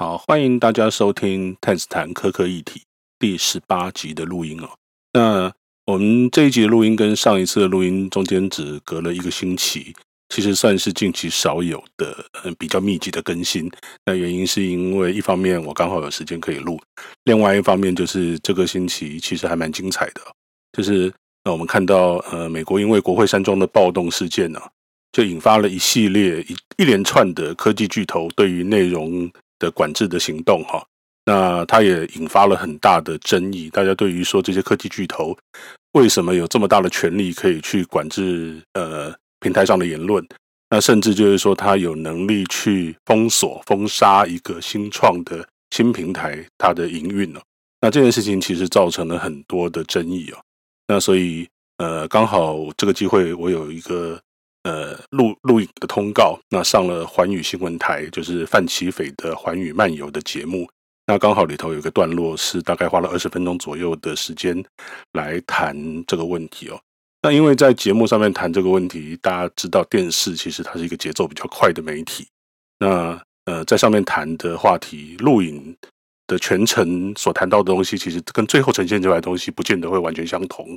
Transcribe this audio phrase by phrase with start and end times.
[0.00, 2.80] 好，欢迎大家收听《探斯坦科科议题》
[3.18, 4.70] 第十八集的录音哦。
[5.12, 5.52] 那
[5.84, 9.94] 我们这一集的录音跟上一次的录音中间只隔了一个星期，
[10.30, 13.70] 其实算是近期少有的嗯比较密集的更新。
[14.06, 16.80] 那原因是因为一方面我刚好有时间可以录，
[17.24, 20.22] 另外一方面就是这个星期其实还蛮精彩的，
[20.72, 21.12] 就是
[21.44, 24.58] 那我们看到呃美国因为国会山庄的暴动事件呢、
[25.12, 29.30] 就引发了一系列一一连串的科技巨头对于内容。
[29.60, 30.84] 的管制的行动，哈，
[31.24, 33.70] 那它也引发了很大的争议。
[33.70, 35.36] 大家对于说这些科技巨头
[35.92, 40.26] 为什么有这么大的权力可以去管制呃平台上的言论？
[40.70, 47.40] 那甚至就是说，他有能力去封锁、封杀一个新创的新平台它的营运哦。
[47.80, 50.38] 那这件事情其实造成了很多的争议哦。
[50.88, 51.46] 那所以
[51.78, 54.20] 呃，刚好这个机会，我有一个。
[54.64, 60.68] 呃，录录影的通告，那上了寰宇新闻台，就是范琪斐的《寰宇漫游》的节目。
[61.06, 64.62] 那刚好里头有一个段落是大概花了二十分钟左右的时间
[65.12, 66.78] 来谈这个问题哦。
[67.22, 72.26] 那因为在节目上面谈这个问题，大家知道电视其实它是一个节奏比较快的媒体。
[72.78, 75.74] 那呃，在上面谈的话题，录影
[76.26, 80.76] 的全程所谈到的东西，其实跟最后呈现出来的东西不见得会完全相同。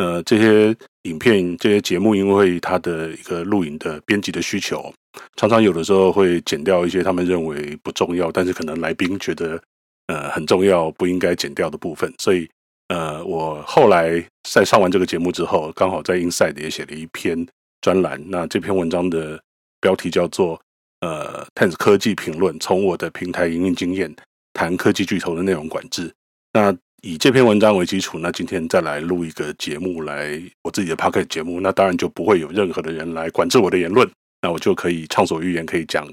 [0.00, 4.90] 呃，这些影片、这些节目，因为它的一个录影的编辑的需求，
[5.36, 9.62] 常常有的时候会剪掉一些他们认为不重要，但是可能来宾觉得
[10.06, 12.10] 呃很重要，不应该剪掉的部分。
[12.18, 12.48] 所以，
[12.88, 17.46] 呃，我后来在上完这个节目之后，刚好在 Inside 也写了一篇
[17.82, 18.18] 专栏。
[18.26, 19.38] 那这篇文章的
[19.82, 20.56] 标题叫做
[21.00, 24.16] 《呃，Tens 科技评论：从我的平台营运经验
[24.54, 26.08] 谈科技巨头的内容管制》。
[26.54, 34.06] 那以这篇文章为基础，那今天再来录一个节目，来我自己的 p o c k e t 节目，那当然就不会有任何的人来管制我的言论，
[34.42, 36.06] 那我就可以畅所欲言，可以讲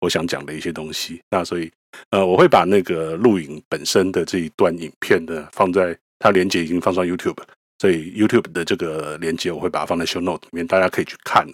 [0.00, 1.18] 我想讲的一些东西。
[1.30, 1.70] 那所以，
[2.10, 7.38] 呃，我会把那个录影本身的这一段影片呢，放在它连接已经放上 YouTube，
[7.78, 11.46] 所以 YouTube 的这个连接我会把它放在 Show Note 里面，大家可以去看。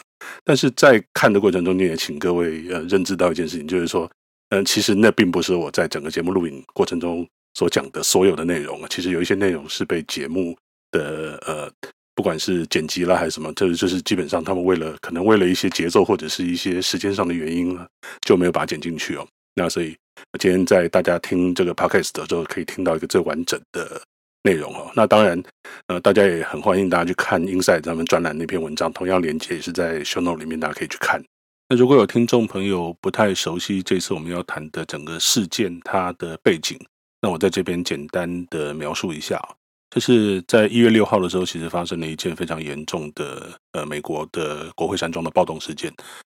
[0.44, 4.10] 但是在看的过程中，你也请各位呃认知到一件事情，就是说，
[4.48, 7.24] 嗯、其实那并不是我在整个节目录影过程中。
[7.54, 10.56] 所讲的所有的内容，其实有一些内容是被节目
[10.92, 11.70] 的呃，
[12.14, 17.86] 不管是剪辑啦还是什么，就是就是基本上他们为了可能为了一些节奏或者是一些时间上的原因啊，
[18.22, 19.26] 就没有把它剪进去哦。
[19.54, 19.96] 那所以
[20.38, 24.00] 今天在大家听这个 podcast 的时候，可以听到一个最完整的
[24.44, 24.90] 内容哦。
[24.94, 25.42] 那当然
[25.88, 31.22] 呃，大家也很欢迎大家去看 Inside 他们专栏那篇文章，同样连接也是在 Show Note 里面，大家可以去看。
[31.68, 36.78] 那如果有听众朋友不太熟悉这次我们要谈的整个事件它的背景。
[37.22, 39.38] 那我在这边简单的描述一下，
[39.90, 45.92] 就是在一月六号的时候，其实发生了一件非常严重的呃美国的国会山庄的暴动事件。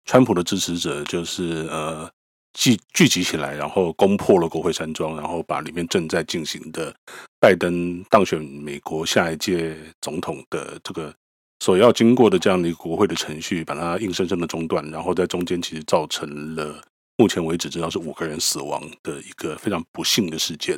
[0.05, 2.09] 川普的支持者就是呃
[2.53, 6.91] 聚聚集起来，然后攻破了国会山庄，然后把里面正在进行的
[7.39, 11.13] 拜登当选美国下一届总统的这个
[11.59, 16.81] 所要经过的这样的一个国会的程序，把它硬生生的中断，然后在中间其实造成了。
[17.21, 20.75] 目前为止，知道是五个人死亡的一个非常不幸的事件。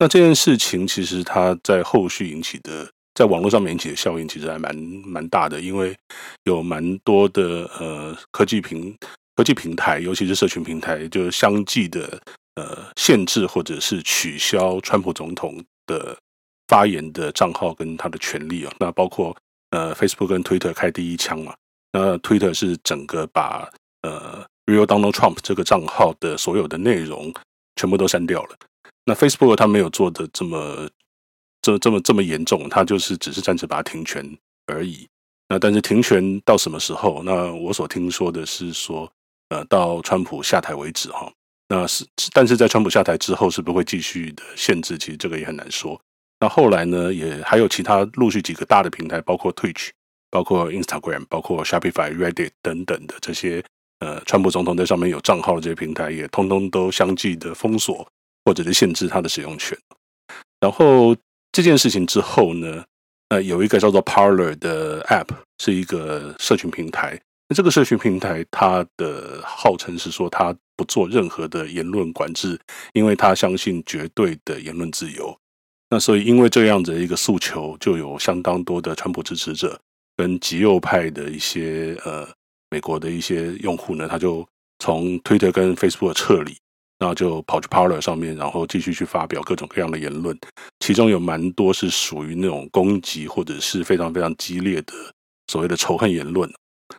[0.00, 4.74] 那这件事情其实它在后续引起的，在网络上面引起的效应，其实还蛮
[5.06, 5.96] 蛮大的，因为
[6.42, 8.92] 有蛮多的呃科技平
[9.36, 12.20] 科技平台，尤其是社群平台，就相继的
[12.56, 16.18] 呃限制或者是取消川普总统的
[16.66, 18.74] 发言的账号跟他的权利啊。
[18.80, 19.36] 那包括
[19.70, 21.54] 呃 Facebook 跟 Twitter 开第一枪嘛，
[21.92, 23.70] 那 Twitter 是整个把
[24.02, 24.44] 呃。
[24.68, 27.32] Real Donald Trump 这个账号的所有的内容
[27.76, 28.56] 全部都删掉了。
[29.06, 30.86] 那 Facebook 它没有做的这么、
[31.62, 34.22] 这、这么、这么严重，它就是只是暂时把它停权
[34.66, 35.08] 而已。
[35.48, 37.22] 那但是停权到什么时候？
[37.22, 39.10] 那我所听说的是说，
[39.48, 41.32] 呃，到川普下台为止哈。
[41.68, 42.04] 那是，
[42.34, 44.98] 但是在川普下台之后，是不会继续的限制？
[44.98, 45.98] 其实这个也很难说。
[46.40, 49.88] 那后来呢，也还有其他陆续几个大的平台，包括 Twitch、
[50.30, 53.64] 包括 Instagram、包括 Shopify、Reddit 等等的这些。
[54.00, 58.06] 呃，川普总统在上面有账号的这些平台，也通通都相继的封锁
[58.44, 59.76] 或者是限制他的使用权。
[60.60, 61.16] 然后
[61.50, 62.84] 这件事情之后呢，
[63.30, 65.28] 呃，有一个叫做 Parler 的 App，
[65.58, 67.20] 是一个社群平台。
[67.48, 72.56] 那这个社群平台，它的号称是说，它不做任何的言论管制，
[72.92, 75.36] 因为它相信绝对的言论自由。
[75.90, 79.80] 那所以，因为这样子的一个诉求，就有相当多的川普支持者
[80.16, 82.28] 跟极右派的一些呃。
[82.70, 84.46] 美国的一些用户呢，他就
[84.78, 86.56] 从 Twitter 跟 Facebook 撤离，
[86.98, 90.38] 然后就跑去 Parler 上面，然后继续去发表各种各样的言论，
[90.80, 94.92] 其中有蛮多是属于那种攻击或者是非常非常激烈的
[95.46, 96.50] 所谓的仇恨言论。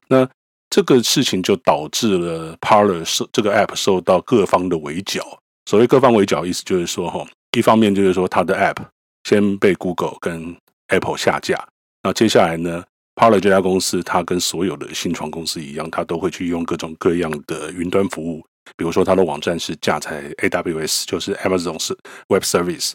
[0.08, 0.28] 那
[0.70, 5.24] 这个事情就导致了 Parler 受这个 App 受到各方的围剿，
[5.66, 7.26] 所谓各方围剿，意思就是说，哈，
[7.58, 8.78] 一方面就是说，它的 App
[9.24, 10.56] 先被 Google 跟
[10.88, 11.68] Apple 下架，
[12.04, 12.84] 那接下来呢
[13.20, 18.42] ，Parler 这家公司，它跟所有的新创公司一样，它都会去用各种各样的云端服务，
[18.78, 21.78] 比如说它的网站是架在 AWS，就是 Amazon
[22.30, 22.94] Web Service，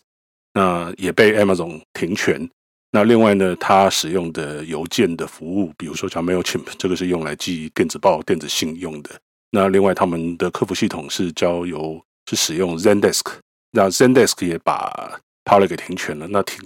[0.55, 2.49] 那也被 Amazon 停权。
[2.91, 9.11] 那另外呢，它使用的邮件的服务，比如说像 Mailchimp，这个是用来寄电子报、电子信用的。
[9.50, 12.00] 那另外他们的客服系统是交由
[12.31, 13.26] 是使用 Zendesk，
[13.73, 16.26] 那 Zendesk 也把 Parler 给停权了。
[16.29, 16.59] 那停，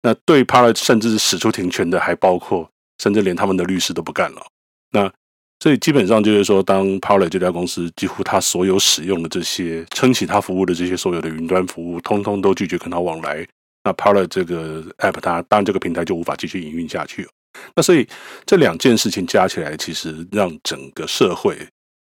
[0.00, 2.68] 那对 Parler 甚至是使出停权的，还包括
[3.02, 4.46] 甚至连他们的律师都不干了。
[4.92, 5.12] 那
[5.58, 13.46] 所以基本上就是说，当 Parler 这家公司几乎他所有使用的这些撑起他服务的这些所有的云端服务，通通都拒绝跟他往来。
[13.84, 17.28] 那 Parler 这个 App，它当然这个平台就无法继续营运下去了。
[17.74, 18.06] 那所以
[18.46, 21.58] 这两件事情加起来，其实让整个社会，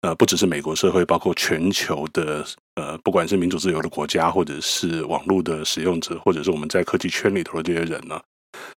[0.02, 2.44] 呃，不只是美国社会，包括全球的，
[2.76, 8.20] 呃，不管是民主自由的国家，或者是网络的使用者，或者是我们在科技圈里头的这些人呢，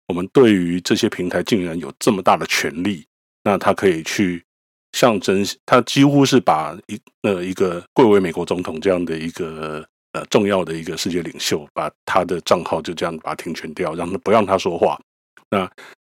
[0.07, 3.05] 我们对于这些平台竟然有这么大的权力，
[3.43, 4.43] 那他可以去
[4.91, 9.85] 象征，他几乎是把一呃一个贵为美国总统这样的一个。
[10.15, 14.97] 呃，重要的一个世界领袖，把他的账号就这样把他停权掉，让他不让他说话。
[15.49, 15.69] 那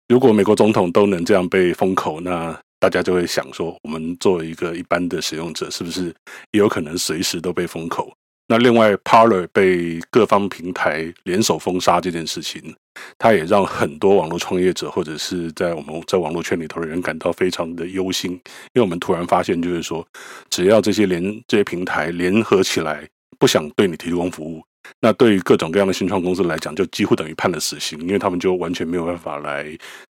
[0.06, 6.14] 如果美国总统都能这样被封口，那大家就会想说，我们作为一个一般的使用者，是不是
[6.52, 8.14] 也有可能随时都被封口？
[8.48, 12.74] 那另外，Parler 被各方平台联手封杀这件事情，
[13.18, 18.40] 它也让很多网络创业者或者是在我们在网络圈里头的人感到非常的忧心，因
[18.76, 20.04] 为我们突然发现，就是说，
[20.50, 23.06] 只要这些联这些平台联合起来。
[23.40, 24.60] 不想对你提供服务，
[25.00, 29.64] 那对于各种各样的新创公司来讲，就几乎等于判了死刑，因为他们就完全没有办法来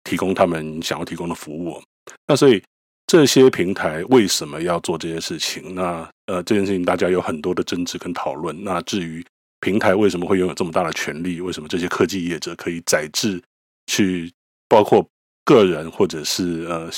[0.02, 1.82] 提供他们想要提供的服务。
[2.26, 2.62] 那所以
[3.06, 5.74] 这些平台为什么要做这些事情？
[5.74, 8.64] 那呃，这件事情大家有很多的争执跟讨论。
[8.64, 9.24] 那至于
[9.60, 11.40] 平台为什么会拥有这么大的权力？
[11.40, 13.40] 为什么这些科技业者可以载制
[13.86, 14.32] 去
[14.68, 15.06] 包括
[15.44, 16.90] 个人或者是呃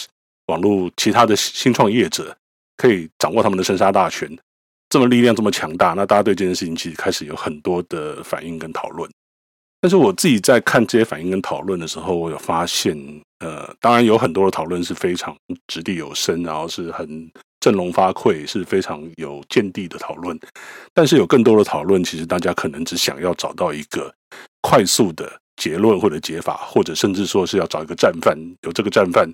[0.46, 2.36] 网络其他的新创业者
[2.76, 4.30] 可以掌握他们的生杀大权？
[4.88, 9.10] 这么力量这么强大，那大家对这件事情其实开始有很多的反应跟讨论。
[9.80, 12.96] 但是我自己在看这些反应跟讨论的时候，我有发现，
[13.40, 15.36] 呃，当然有很多的讨论是非常
[15.66, 17.30] 掷地有声，然后是很
[17.60, 20.38] 振聋发聩，是非常有见地的讨论。
[20.94, 24.12] 但是有更多的讨论，其实大家可能只想要找到一个
[24.60, 29.30] 快速的结论或者解法，或者甚至说是要找一个战犯，由这个战犯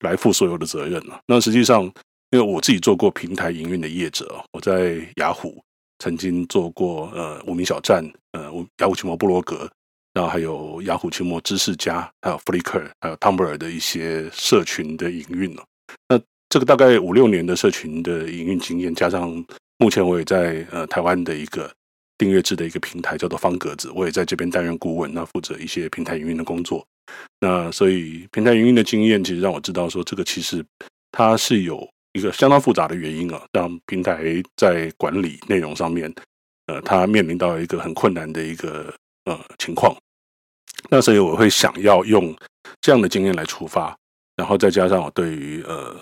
[0.00, 1.20] 来负所有的责任了。
[1.26, 1.90] 那实际上。
[2.32, 5.62] 因为我自己做过平台营运的业者，我在雅虎
[6.00, 9.70] 曾经做过呃无名小站，呃雅虎奇摩部落格，
[10.16, 15.62] 然后还有雅虎奇摩知识家，还有 Flickr，还有 Tumblr 的一些社群的营运哦。
[16.08, 16.18] 那
[16.48, 19.30] 这个大概五六年的社群的营运经验，加上
[19.76, 21.70] 目前我也在呃台湾的一个
[22.16, 26.82] 订阅制的一个平台叫做方格子，我也在这边担任顾问，那负责一些平台营运的工作。
[27.40, 30.64] 那所以平台营运的经验，其实让我知道说，这个其实
[31.12, 31.86] 它是有。
[32.12, 36.10] 一个相当复杂的原因啊，让平台在管理内容上面，
[36.64, 38.90] 呃，它面临到一个很困难的一个
[39.26, 39.94] 呃情况。
[40.90, 42.34] 那所以我会想要用
[42.80, 43.96] 这样的经验来出发，
[44.36, 45.96] 然后再加上我对于呃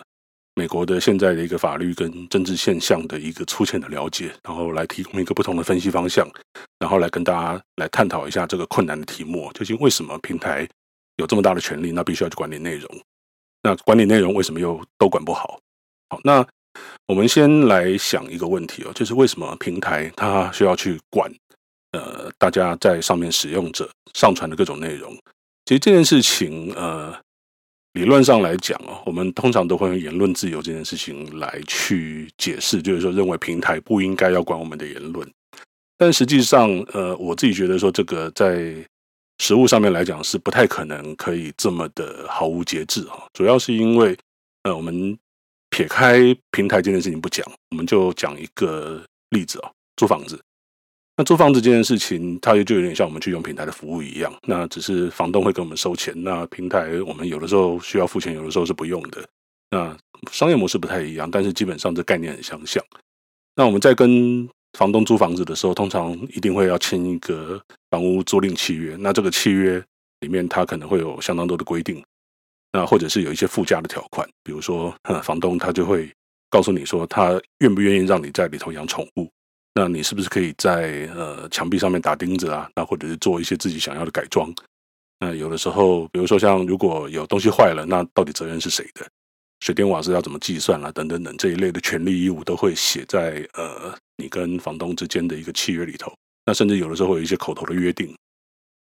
[0.54, 6.28] 美国的现在的一个法律跟政治现象的一个粗浅的了解，然后来提供一个不同的分析方向，
[6.78, 10.68] 然后来跟大家来探讨一下这个困难的题目，究竟为什么平台
[11.16, 12.88] 有这么大的权力，那必须要去管理内容？
[13.62, 15.58] 那管理内容为什么又都管不好？
[16.10, 16.46] 好，那
[17.06, 21.32] 我们先来想一个问题哦，就是为什么平台它需要去管
[21.94, 25.14] 呃大家在上面使用者上传的各种内容？
[25.64, 27.16] 其实这件事情呃
[27.94, 35.26] 理论上来讲哦，我们通常都会用言论自由这件事情来去解释，就是说认为平台不应该要管我们的言论。
[35.96, 38.74] 但实际上呃我自己觉得说这个在
[39.38, 44.16] 实务上面来讲是不太可能可以这么的毫无节制啊，主要是因为
[44.64, 45.16] 呃我们。
[45.70, 46.20] 撇开
[46.52, 50.40] 平台这件事情不讲，我们就讲一个例子啊，租房子。
[51.16, 54.34] 那租房子这件事情，它就有点像我们去用平台的服务一样。
[54.48, 59.24] 那只是房东会给我们收钱，那平台我们有的时候需要付钱，有的时候是不用的。
[59.70, 59.96] 那
[60.32, 62.82] 商业模式不太一样，但是基本上这概念很相像。
[63.54, 68.96] 那我们在跟房东租房子的时候，通常一定会要签一个房屋租赁契约。
[68.98, 69.80] 那这个契约
[70.20, 72.02] 里面，它可能会有相当多的规定。
[72.72, 74.92] 那或者是有一些附加的条款，比如说，
[75.22, 76.10] 房东他就会
[76.50, 79.30] 告诉你说，他愿不愿意让你在里头养宠物？
[79.74, 82.70] 那你是不是可以在呃墙壁上面打钉子啊？
[82.76, 84.54] 那或者是做一些自己想要的改装？
[85.18, 89.04] 那有的时候，比如说像如果有东西坏了，那到底责任是谁的？
[89.60, 96.12] 水电瓦斯要怎么计算啦，等等等这一类的权利义务都会写在呃你跟房东之间的一个契约里头。
[96.44, 98.14] 那甚至有的时候会有一些口头的约定。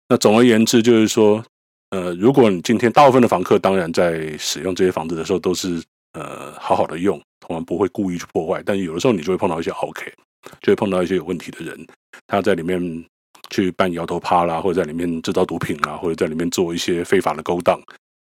[0.09, 1.43] 那总而言之，就是说，
[1.91, 5.81] 呃，如果你今天大部分的房客当然在使用这些房子的时候都是
[6.15, 10.13] 呃好好的用，通常不会故意去破坏，但有的时候你就会碰到一些 OK，
[10.61, 11.87] 就会碰到一些有问题的人，
[12.27, 13.05] 他在里面
[13.51, 17.81] 去办摇头趴啦，或者在里面制造毒品啊，或者在里面做一些非法的勾当。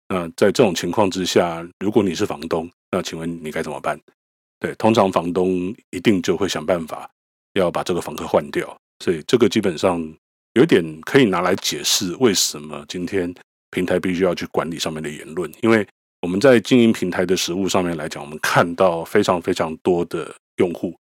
[0.08, 4.00] 那在这种情况之下，如果你是房东，那请问你该怎么办？
[4.58, 7.08] 对，通常房东一定就会想办法
[7.52, 8.76] 要把这个房客换掉。
[9.04, 10.02] 所以这个基本上
[10.54, 13.32] 有点可以拿来解释为什么今天
[13.70, 15.86] 平台必须要去管理上面的言论，因为
[16.22, 20.96] 我们在经营平台的实务上面来讲，我们看到非常非常多的用户，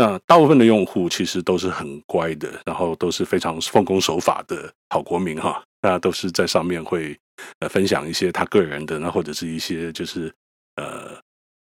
[0.00, 7.14] 那大部分的用户其实都是很乖的，然后都是非常奉公守法的好国民哈，那都是在上面会。
[7.60, 10.30] 呃，分享一些他个人的，那或者是一些就是
[10.76, 11.18] 呃，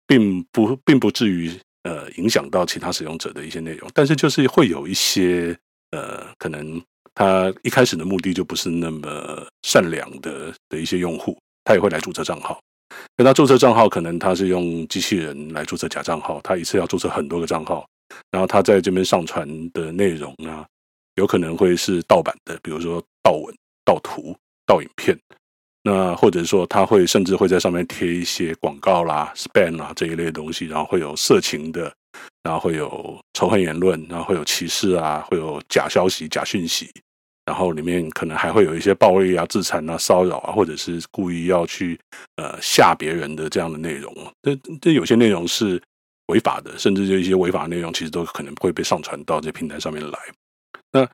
[0.07, 5.55] 并不并不至于呃影响到其他使用者的一些内容，但是就是会有一些
[5.91, 6.83] 呃，可能
[7.15, 12.59] 他一开始的目的就不是那么善良的的一些用户，他也会来注册账号。
[13.19, 17.87] 那他注册账号可能他是用机器人来注册假账号，他一次要注册很多个账号，
[18.31, 20.67] 然后他在这边上传的内容啊，
[21.17, 24.37] 有可能会是盗版的，比如说盗文、盗图、
[24.67, 25.19] 盗影片。
[25.83, 31.91] 那或者说他会甚至会在上面贴一些广告啦、spam 啦这一类的东西，然后会有色情的，
[32.43, 36.91] 然后会有仇恨言论，然后会有歧视啊，会有假消息、假讯息，
[37.47, 41.99] 然后里面可能还会有一些暴力啊、自残啊、骚扰啊，或者是故意要去
[42.37, 44.15] 呃吓别人的这样的内容。
[44.43, 45.83] 这这有些内容是
[46.31, 50.19] 违法的，甚至就一些违法内容，其实都可能会被上传到这平台上面来。
[50.93, 51.07] 那。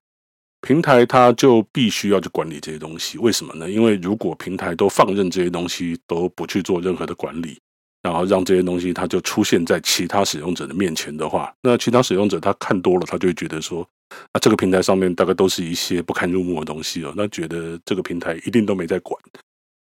[0.62, 3.70] 平台它就必须要去管理这些东西，为什么呢？
[3.70, 7.56] 因为如果平台都放任这些东西都不去做任何的管理，
[8.02, 13.87] 然后让这些东西它就出现在其他使用者的面前的话，那其他使用者他看多了，他就会觉得说，
[14.32, 19.16] 那这个平台上面大概都是一些不堪入目的东西哦，那觉得这个平台一定都没在管，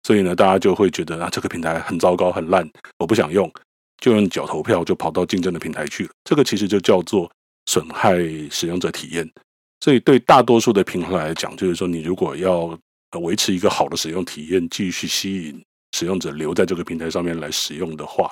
[0.02, 3.50] 所以呢，大家就会觉得啊，这个平台很糟糕、很烂，我不想用，
[3.98, 6.10] 就用脚投票就跑到竞争的平台去了。
[6.24, 7.30] 这个其实就叫做
[7.66, 8.16] 损害
[8.50, 9.30] 使用者体验。
[9.80, 12.78] 所以，对大多数的平台来讲，就是说，你如果要
[13.20, 18.30] 维持一个好的使用体验，继续吸引使用者留在这个平台上面来使用的话，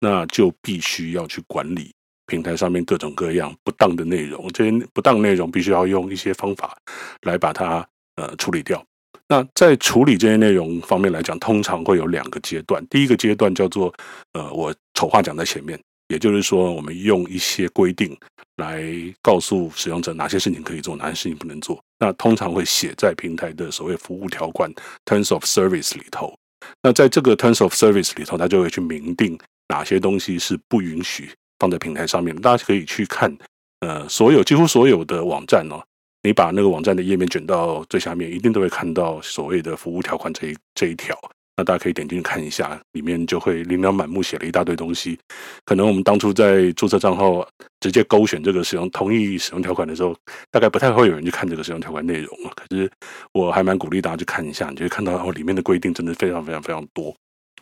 [0.00, 1.94] 那就必须要去管理
[2.26, 4.48] 平台上面各种各样不当的内容。
[4.48, 6.76] 这些不当内容必须要用一些方法
[7.22, 7.86] 来把它
[8.16, 8.84] 呃处理掉。
[9.28, 12.84] 那在处理这些内容方面来讲，通常会有两个阶段。
[12.88, 13.92] 第一个阶段叫做
[14.32, 15.78] 呃，我丑话讲在前面。
[16.08, 18.16] 也就是说，我们用一些规定
[18.56, 18.82] 来
[19.20, 21.78] 告诉使用者哪些事情可以做，哪些事情不能做。
[21.98, 24.72] 那通常会写在平台的所谓服务条款
[25.04, 26.34] （Terms of Service） 里头。
[26.82, 32.34] 那在这个 Terms of Service 里头，它就会去明定哪些东西是不允许放在平台上面。
[32.36, 33.36] 大家可以去看，
[33.80, 35.84] 呃，所有几乎所有的网站哦，
[36.22, 41.16] 你把那个网站的页面卷到最下面，一定都会看到所谓的服务条款这一这一条。
[41.56, 45.18] 那大家可以点进去看一下，里面就会琳琅满目写了一大堆东西。
[45.64, 47.44] 可能我们当初在注册账号
[47.80, 50.16] 直接勾选这个使用同意使用条款的时候，
[50.52, 52.36] 大概不太会有人去看这个使用条款内容。
[52.54, 52.88] 可是
[53.32, 57.12] 我还蛮鼓励大家去看一下，你就会看到哦，里面的规定真的非常非常非常多。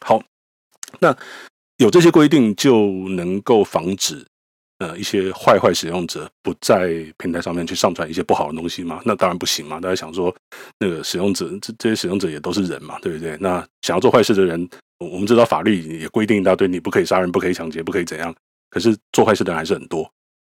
[0.00, 0.20] 好，
[1.00, 1.16] 那
[1.78, 4.26] 有这些规定就能够防止。
[4.78, 9.00] 呃，一些坏坏使用者不在平台上面去上传一些不好的东西吗？
[9.06, 9.80] 那当然不行嘛！
[9.80, 10.34] 大家想说，
[10.78, 13.38] 那个使用者这这些使用者也都是人嘛，对不对？
[13.40, 14.68] 那想要做坏事的人，
[14.98, 18.34] 我们知道法律也规定一大堆，你不可以杀人，不可以抢劫，不可以怎样。
[18.68, 20.06] 可是做坏事的人还是很多，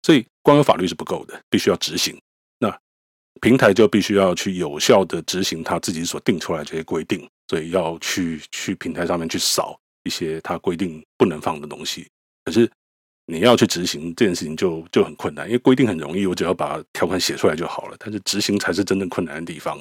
[0.02, 2.14] 所以光有法律是不够的，必须要执行。
[2.58, 2.78] 那
[3.40, 12.06] 平台就必须要去有效的执行他自己所定出来这些规定，所以要去去平台上面去扫一些他规定不能放的东西。
[12.44, 12.70] 可是。
[13.30, 17.96] 你要去执行这件事情就就很困难，因为规定很容易，我只要把条款写出来就好了。
[18.00, 19.78] 但是执行才是真正困难的地方。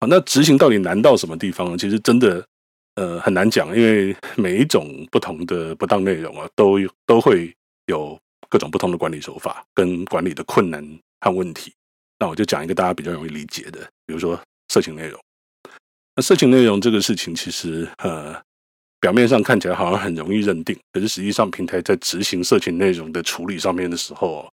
[0.00, 1.76] 好，那执行到底难到什么地方呢？
[1.76, 2.46] 其实真的
[2.94, 7.52] 呃很难讲，因为每一种不同的不当内容啊，都都会
[7.86, 8.16] 有
[8.48, 10.82] 各种不同的管理手法跟管理的困难
[11.20, 11.72] 和问题。
[12.20, 15.20] 那我就讲一个大家比较容易理解的，比如说色情内容。
[16.14, 18.40] 那色情内容这个事情，其实呃。
[19.00, 24.50] 表面上看起来好像很容易认定，可是实际上平台在执行色情内容的处理上面的时候，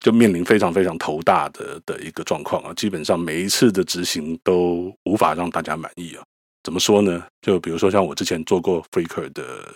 [0.00, 2.74] 就面临非常非常头大的的一个状况啊！
[2.74, 6.22] 基本上每一次的执行都无法让大家满意啊！
[6.62, 7.24] 怎么说呢？
[7.40, 9.74] 就比如说像我之前做过 Flickr 的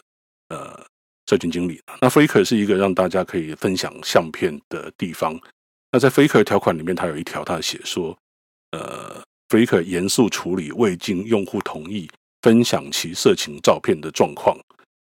[0.48, 0.84] 呃
[1.26, 5.40] 社群经理，那 Flickr 是一个让大家可以分享相片的地方。
[5.90, 8.16] 那在 Flickr 条款里面，它有一条，它写说，
[8.72, 12.10] 呃，Flickr 严肃处理未经用户同意。
[12.46, 14.56] 分享其色情照片的状况，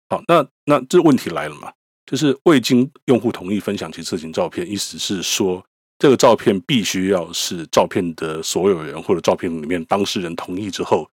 [0.07, 1.69] 好，那那这问题来了嘛？
[2.05, 5.61] 就是未经用户同意分享其色情照片，意思是说
[5.99, 11.05] 这个照片必须要是照片的所有人或者照片里面当事人同意之后，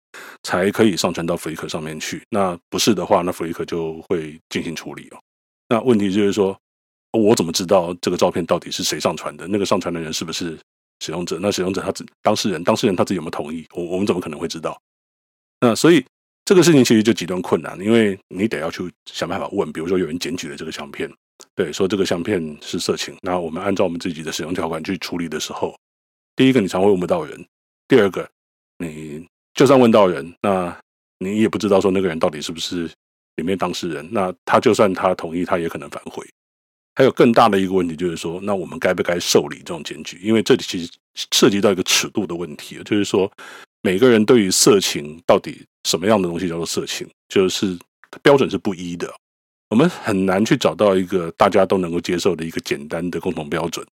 [0.44, 2.22] 才可以上传到 Flickr 上面去。
[2.30, 5.18] 那不是的话，那 Flickr 就会进行处理哦。
[5.70, 6.56] 那问题就是说，
[7.14, 9.48] 我怎么知道这个照片到底是谁上传的？
[9.48, 10.56] 那个上传的人是不是
[11.00, 11.40] 使用者？
[11.42, 13.66] 那使用者他自当事人，当事人他自己有没有同意？
[13.74, 14.80] 我我们怎么可能会知道？
[15.62, 16.06] 那所以。
[16.44, 21.10] 这个事情其实就极端困难，因为你得要去想办法问，比如说有人检举了这个相片，
[21.56, 25.74] 对，说这个相片是色情，那我们按照我们自己的使用条款去处理的时候，
[26.36, 27.46] 第一个你常会问不到人，
[27.88, 28.28] 第二个
[28.80, 30.76] 你就算问到人，那
[31.20, 32.90] 你也不知道说那个人到底是不是
[33.36, 36.26] 里面当事人，那他就算他同意，他也可能反悔。
[36.96, 40.20] 还有更大的一个问题就是说，那我们该不该受理这种检举？
[40.24, 40.92] 因为这里其实
[41.32, 43.32] 涉及到一个尺度的问题，就是说。
[43.82, 47.78] 每个人对于色情到底什么样的东西叫做色情，就是
[48.22, 49.12] 标准是不一的。
[49.70, 53.86] 我们很难去找到一个大家都能够接受的一个简单的共同标准。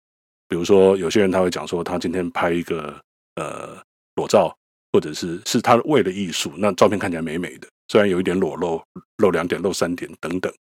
[0.48, 2.98] 比如说，有些人他会讲说，他今天拍一个
[3.34, 3.76] 呃
[4.14, 4.56] 裸照，
[4.92, 8.82] 或者是是他为了艺术，那照片看起来美美的，虽然有一点裸露，
[9.18, 10.52] 露两点、露三点等等。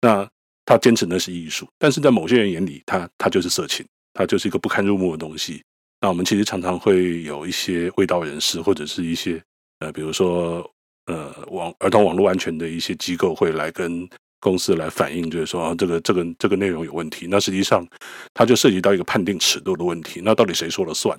[0.00, 0.28] 那
[0.64, 5.62] 他坚持那是艺术，但是在某些人眼里，他他就是色情，他就是一个不堪入目的东西。
[6.00, 9.42] 那我们其实常常会有一些卫道人士，或者是一些
[9.78, 10.70] 呃，比如说
[11.06, 14.06] 呃网儿童网络安全的一些机构会来跟
[14.38, 17.26] 公司来反映，就是说啊，这个这个这个内容有问题。
[17.28, 17.86] 那实际上
[18.34, 20.20] 它就涉及到一个判定尺度的问题。
[20.22, 21.18] 那到底谁说了算？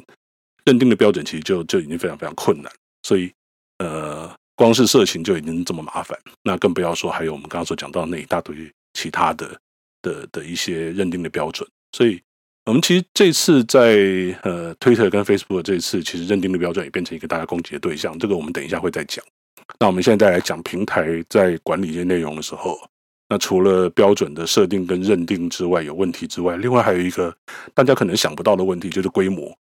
[0.63, 2.71] 认定的标准其实就就已经非常非常困难。
[3.01, 3.31] 所以
[3.79, 8.55] 呃，光是色情就已经这么麻烦，那更不要说还有我们刚刚所讲到那一大堆
[8.93, 9.59] 其他的
[10.03, 11.67] 的的一些认定的标准。
[11.91, 12.21] 所以。
[12.67, 13.95] 我们其实这次在
[14.43, 18.19] 呃，Twitter 跟 Facebook 这次，其实认定的标准也变成一个大家攻击的对象。
[18.19, 19.23] 这个我们等一下会再讲。
[19.79, 22.77] 那我们现在再来讲平台在管理这些内容的时候，
[23.29, 27.33] 那除了标准的设定跟认定之外有问题之外，另外还有一个
[27.73, 29.57] 大家可能想不到的问题，就是规模。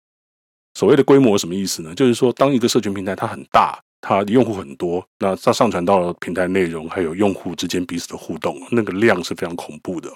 [0.75, 1.94] 所谓的规模什么意思呢？
[1.94, 10.10] 就是说，当一个社群平台它很大，它用户很多，那它上传到了平台内容，还有用户之间彼此的互动，那个量是非常恐怖的。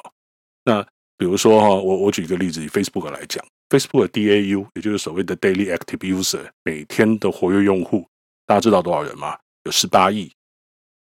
[0.64, 0.84] 那
[1.20, 8.06] 比如说哈，我我举一个例子，以 Facebook 来讲，Facebook 的 DAU 也就是所谓的 Daily Active User，每天的活跃用户，
[8.46, 9.36] 大家知道多少人吗？
[9.64, 10.32] 有十八亿，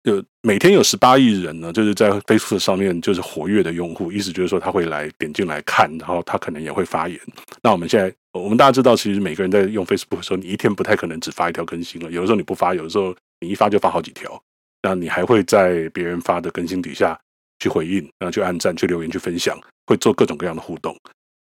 [0.04, 7.18] 就每天有十八亿人呢，就是在 Facebook 上面就是活跃的用户，意思就是说他会来点进来看，然后他可能也会发言。
[7.64, 14.44] 那我们现在我们大家知道，其实每个人在用 Facebook 的时候，你一天不太可能只发一条更新了，有的时候你不发，有的时候你一发就发好几条，
[14.82, 17.18] 那你还会在别人发的更新底下
[17.60, 19.58] 去回应，然后去按赞、去留言、去分享。
[19.86, 20.96] 会做各种各样的互动。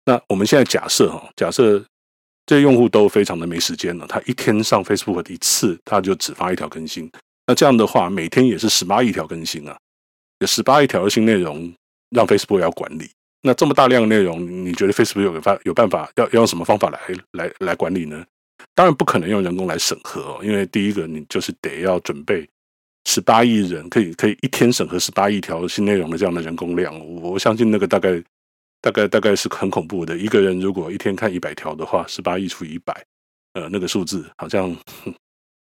[0.05, 1.83] 那我们现在假设哈，假设
[2.47, 7.11] 这些用户都非常的没时间了，他一天上 Facebook 一次，他就只发一条更新。
[7.47, 9.77] 那这样的话，每天也是十八亿条更新啊，
[10.39, 11.73] 有十八亿条的新内容
[12.11, 13.11] 让 Facebook 要管理。
[13.43, 17.01] 那这么大量的内容，你觉得 Facebook 有办有办法要要用什么方法来
[17.33, 18.25] 来来管理呢？
[18.75, 22.49] 当然不可能用人工来审核哦，因为第一个你就是得要准备。
[23.11, 28.23] 十八亿人可以可以一天审核十八亿条新内容的这样的人工量，我相信那个大概
[28.81, 30.17] 大概大概是很恐怖的。
[30.17, 33.05] 一个人如果一天看一百条的话，十八亿除以一百，
[33.55, 34.73] 呃，那个数字好像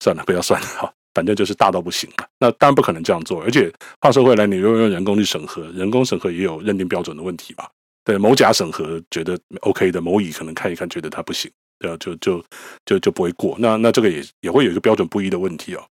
[0.01, 2.27] 算了，不要算了哈， 反正就是大到不行了。
[2.37, 7.67] 那当然不可能这样做，而且话说回来，你如果用人工去审核，人工审核也有认定标准的问题吧？
[8.05, 11.49] 对，某甲审核觉得 OK 的，某乙可能看一看觉得他不行，
[11.79, 12.43] 对啊，就就
[12.85, 13.55] 就就不会过。
[13.57, 15.83] 那那这个也也会有一个标准不一的问题哦。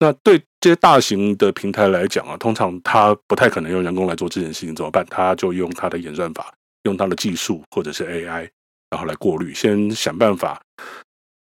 [0.00, 5.04] 那对这些大型的平台来讲啊，通常它不太可能用人工来做这件事情，怎么办？
[5.10, 8.48] 它就用它的演算法，用它的技术或者是 AI，
[8.88, 10.62] 然后来过滤，先想办法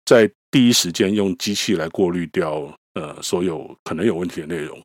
[0.05, 4.83] 在第一时间用机器来过滤掉呃所有可能有问题的内容，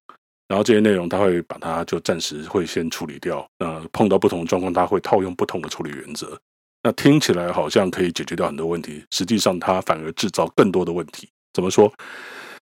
[0.47, 3.43] 然后这些内容它会把它就暂时会先处理掉。
[3.57, 6.39] 呃，碰到不同的状况，它会套用不同的处理原则。
[6.83, 11.27] 那听起来好像可以解决掉很多问题，实际上它反而制造更多的问题。
[11.51, 11.91] 怎么说？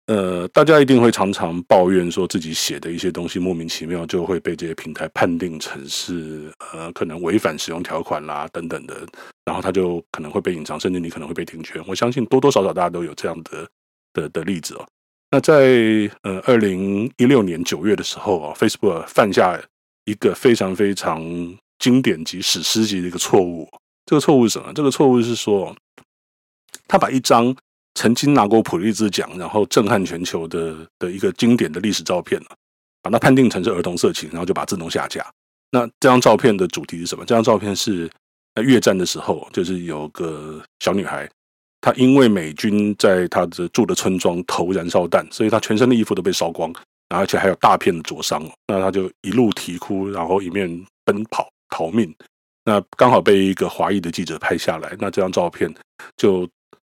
[0.07, 9.05] 呃，大家一定会常常抱怨说自己写的一些东西莫名其妙就会被这些平台判定成是呃可能违反使用条款啦等等的，
[9.43, 11.83] 然后他就可能会被隐藏，甚至你可能会被停权。
[11.85, 13.67] 我相信多多少少大家都有这样的
[14.13, 14.87] 的的例子哦。
[15.29, 19.61] 那在呃二零一六年九月的时候啊，Facebook 犯下
[20.05, 21.21] 一个非常非常
[21.79, 23.67] 经典级史诗级的一个错误。
[24.05, 24.71] 这个错误是什么？
[24.73, 25.75] 这个错误是说，
[26.87, 27.53] 他把一张。
[27.97, 32.39] 曾经拿过普利兹奖，然后震撼全球的的一个经典的历史照片，
[33.01, 35.25] 把它判定成是儿童色情，然后就把自动下架。
[35.71, 37.25] 那这张照片的主题是什么？
[37.25, 38.07] 这张照片是
[38.53, 41.27] 在越战的时候，就是有个小女孩，
[41.81, 46.71] 她因为美军在她的住的村庄投燃烧弹，所以她全身的衣服都被烧光，
[47.10, 50.69] 而且还有大片的灼伤，那她就一路啼哭，然后一面
[51.03, 52.13] 奔跑逃命。
[52.63, 55.73] 那刚好被一个华裔的记者拍下来，那这张照片
[56.15, 56.47] 就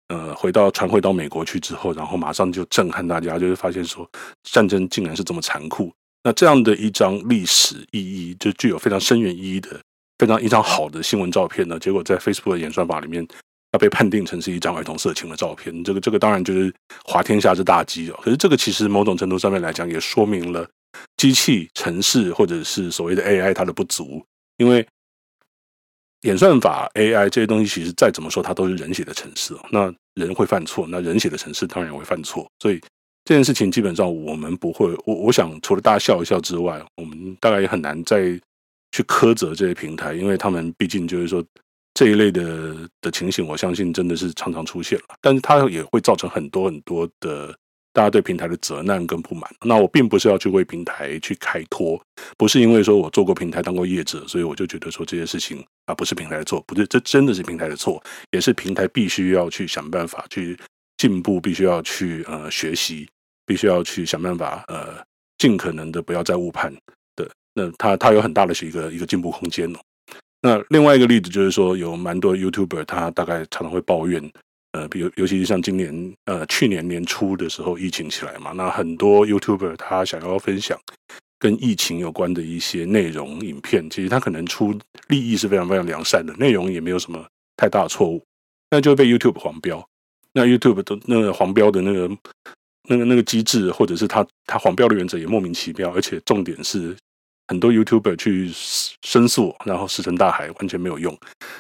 [0.10, 4.08] 呃回到传回到美国去之后，然后马上就震撼大家，就是发现说
[4.44, 5.92] 战争竟然是这么残酷。
[6.24, 9.80] 那这样的一张历史意义，就具有非常深远意义的
[10.18, 13.26] 非常一张好的新闻照片呢，结果在 Facebook 的演算法里面。
[13.72, 16.74] 要被判定成是一张儿童色情的照片，这个这个当然就是
[17.06, 18.20] 滑天下之大稽哦。
[18.20, 20.68] 可是这个其实某种程度上面来讲，也说明了
[21.18, 24.26] 机器、城市或者是所谓的 AI 它的不足。
[24.58, 24.84] 因为
[26.22, 29.56] 演算法 AI 这些东西，其实再怎么说，它都是人写的程式。
[29.72, 32.50] 那人会犯错，那人写的程式当然也会犯错。
[32.60, 32.80] 所以
[33.26, 38.40] 这件事情基本上我们不会，我我想除了大家笑一笑之外，我们大概也很难再
[38.92, 41.44] 去苛责这些平台，因为他们毕竟就是说。
[41.96, 47.54] 这一类的的情形，我相信真的是常常出现了，但是它也会造成很多很多的
[48.00, 49.44] 大家对平台的责难跟不满。
[49.66, 52.02] 那我并不是要去为平台去开脱，
[52.38, 60.58] 不是因为说我做过平台当过业者，所以我就觉得说这些事情啊不是平台的错，不是，这真的是平台的错，也是平台必须要去想办法去
[60.96, 63.06] 进步，必须要去呃学习，
[63.46, 65.04] 必须要去想办法呃
[65.38, 66.74] 尽可能的不要再误判
[67.18, 67.30] 的。
[67.54, 69.80] 那它它有很大的是一个一个进步空间哦。
[70.42, 74.24] 那另外一个例子就是说，有蛮多 YouTuber，他大概常常会抱怨，
[74.74, 80.80] 呃，比如尤其是像今年呃去年年初的时候，疫情起来嘛，那很多 YouTuber 他想要分享
[81.40, 84.78] 跟疫情有关的一些内容影片，其实他可能出
[85.08, 87.26] 立意是非常非常良善的，内容也没有什么
[87.58, 88.24] 太大的错误，
[88.70, 89.84] 那就会被 YouTube 黄标。
[90.34, 92.10] 那 YouTube 的那个黄标的那个
[92.90, 96.96] 那个那个机制，或者是他他黄标的原则也莫名其妙，而且重点是。
[97.50, 98.52] 很多 YouTuber 去
[99.02, 101.18] 申诉，然后石沉大海，完全没有用，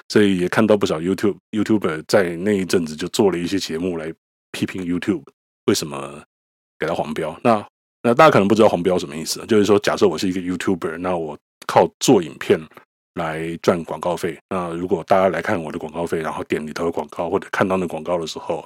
[0.09, 4.13] 所以也看到不少 YouTube YouTuber 在那一阵子就做了一些节目来
[4.51, 5.23] 批评 YouTube
[5.65, 6.21] 为什么
[6.77, 7.35] 给他黄标。
[7.43, 7.65] 那
[8.03, 12.59] 那大家可能不知道黄标什么意思，就是说，假设我是一个 YouTuber，那我靠做影片
[13.15, 14.37] 来赚广告费。
[14.47, 18.63] 那如果大家来看我的广告费，然后点里头的广告或者看到那广告的时候，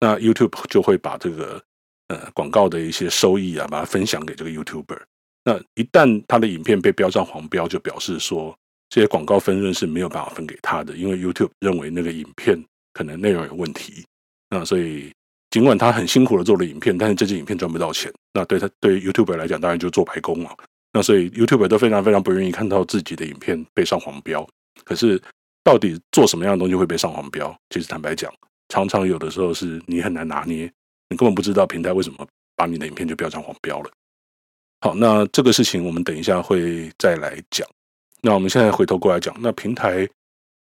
[0.00, 1.62] 那 YouTube 就会把这个
[2.08, 4.98] 呃广告的一些收益啊，把它分享给这个 YouTuber。
[5.44, 8.56] 那一旦他的影片被标上黄标，就表示说
[8.88, 14.04] 这些广告分润是没有办法分给他的，因为 YouTube 认为那个影片可能内容有问题。
[14.50, 15.10] 那所以
[15.50, 18.12] 尽管他很辛苦的做了影片，但是这支影片赚不到钱。
[18.34, 20.56] 那对他对 YouTuber 来讲，当然就做白工了。
[20.92, 24.46] 那所以 YouTuber 都非常非常不愿意看到自己的影片被上黄标。
[24.84, 25.20] 可是
[25.64, 27.54] 到底做什么样的东西会被上黄标？
[27.70, 28.32] 其实坦白讲，
[28.68, 30.70] 常常有的时候是你很难拿捏，
[31.08, 33.90] 你根本不知道平台为什么把你的影片就标上黄标了。
[34.82, 37.64] 好，那这个事情我们等一下会再来讲。
[38.20, 40.08] 那我们现在回头过来讲，那平台，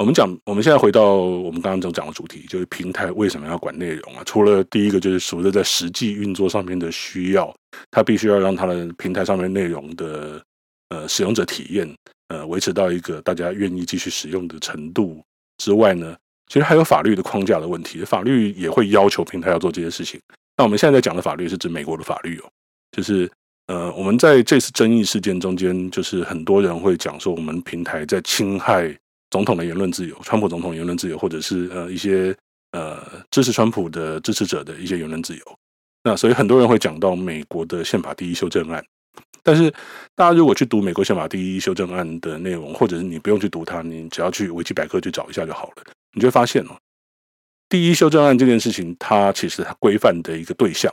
[0.01, 4.22] 我们讲，我们现在回到我们刚刚讲讲的主题，就是平台为什么要管内容啊？
[4.27, 7.51] 除了第一个就是所谓的在实际运作上面的需要，
[7.90, 10.44] 它必须要让它的平台上面内容的
[10.90, 11.90] 呃使用者体验
[12.29, 15.25] 呃维持到一个大家愿意继续使用的程度
[15.57, 16.14] 之外呢，
[16.48, 20.20] 其实还有法律的框架的问题，法律也会要求平台要做这些事情。
[20.59, 22.51] 那我们现在在讲的法律是指美国的法律哦，
[22.94, 23.27] 就是。
[23.68, 28.94] 呃，我们在这次争议事件中间，就是很多人会讲说，我们平台在侵害
[29.31, 32.37] 总统的言论自由，川普总统言论自由，或者是呃一些
[32.72, 35.42] 呃支持川普的支持者的一些言论自由。
[36.03, 38.85] 那所以很多人会讲到美国的宪法第一修正案，
[39.44, 39.72] 但是
[40.16, 46.77] 大家如果去读美国宪法第一修正案的内容，或者是你不用去读它，你只要去维基百科去找一下就好了，你就会发现哦，
[47.68, 50.92] 第一修正案这件事情，它其实它规范的一个对象。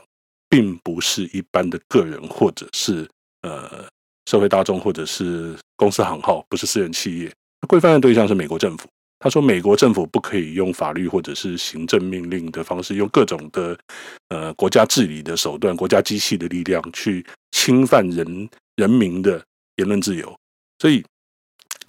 [0.50, 3.08] 并不是一般的个人，或者是
[3.42, 3.88] 呃
[4.26, 7.32] 社会大众，或者是公司行号，不是私人企业。
[7.68, 8.88] 规范的对象是美国政府。
[9.20, 13.78] 他说，美国政府不可以用法律或者是行政命令的方式，用各种的
[14.30, 19.40] 呃国家治理的手段、国家机器的力量去侵犯人人民的
[19.76, 20.34] 言论自由。
[20.78, 21.04] 所以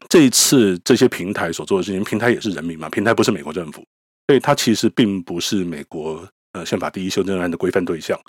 [0.10, 3.82] 这一次这些平台所做的事情，平台也是人民嘛，平台不是美国政府，
[4.28, 6.28] 所以它其实并不是美国。
[6.54, 8.20] 呃，宪法第一修正案的规范对象，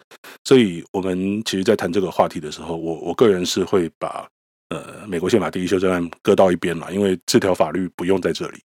[0.44, 4.28] 所以我们其实，在谈这个话题的时候，我我个人是会把
[4.68, 8.60] 呃美国宪法第一修正案搁到一边嘛，因为这条法律不用在这里。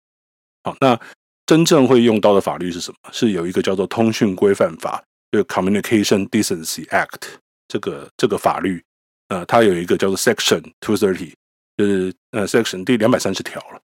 [0.65, 0.99] 好，那
[1.45, 2.97] 真正会用到的法律是什么？
[3.13, 5.05] 是有一个叫做《通讯规范法》，
[5.37, 7.35] 就 Communication Decency Act
[7.69, 8.83] 这个这个法律，
[9.29, 11.35] 呃，它有一个叫做 Section Two Thirty，
[11.77, 13.79] 就是呃 Section 第两百三十条了。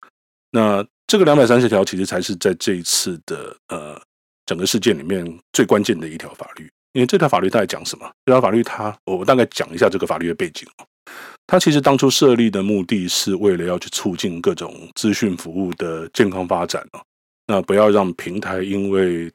[0.50, 3.98] 那这个两百三十条其实才是在这一次的呃。
[4.46, 8.10] 整个事件里面最关键的一条法律，因为这条法律它在讲什么？
[8.26, 10.68] 这条法律它，我大概讲一下这个法律的背景。
[11.46, 17.00] 它其实当初设立的目的是为了要去促进各种资讯服务的健康发展哦。
[17.46, 19.30] 那不要让平台因为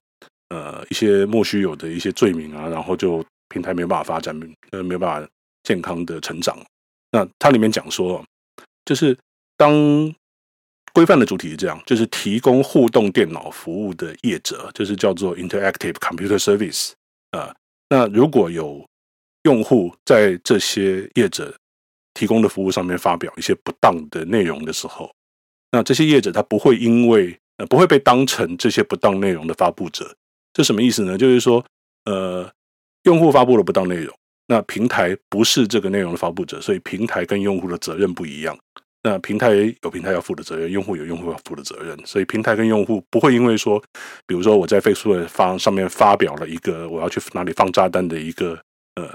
[0.50, 4.36] 呃一些莫须有的一些罪名啊，然后就平台没有办法发展，
[4.72, 5.30] 呃没有办法
[5.64, 6.58] 健康的成长。
[7.12, 8.24] 那它里面讲说，
[8.86, 9.16] 就是
[9.56, 9.72] 当
[10.94, 16.92] 规范的主体是这样，就是提供互动电脑服务的业者，就是叫做 Interactive Computer Service
[17.32, 17.56] 啊。
[17.90, 18.86] 那如果有
[19.44, 21.56] 用户在这些业者
[22.14, 25.12] 提供的服务上面发表一些不当的内容的时候，
[25.72, 30.16] 那这些业者他不会因为呃不会被当成这些不当内容的发布者。
[30.54, 31.18] 这什么意思呢？
[31.18, 31.64] 就是说，
[32.06, 32.52] 呃，
[33.04, 34.14] 用户发布了不当内容，
[34.48, 38.58] 那平台不是这个内容的发布者，所以平台跟用户的责任不一样。
[39.02, 41.98] 那平台有平台要负的责任，用户有用户要负的责任。
[42.06, 43.82] 所以平台跟用户不会因为说，
[44.28, 48.60] 比如说我在 Facebook 发上面发表了一个我要去哪里放炸弹的一个
[48.96, 49.10] 呃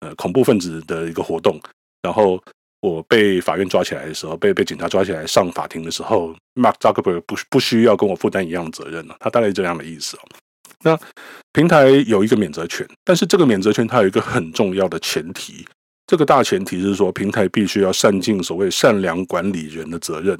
[0.00, 1.60] 呃恐怖分子的一个活动，
[2.02, 2.42] 然后
[2.80, 9.16] 我被法院抓起来的时候，被被警察抓起来上法庭的时候，Mark Zuckerberg 不不需要跟我负担一样的责任了。
[9.20, 10.20] 他大概是这样的意思哦。
[10.84, 10.98] 那
[11.52, 15.66] 平台有一个免责权，但是这个免责权它有一个很重要的前提，
[16.08, 20.36] 这个大前提是说，平台必须要善尽所谓善良管理人的责任。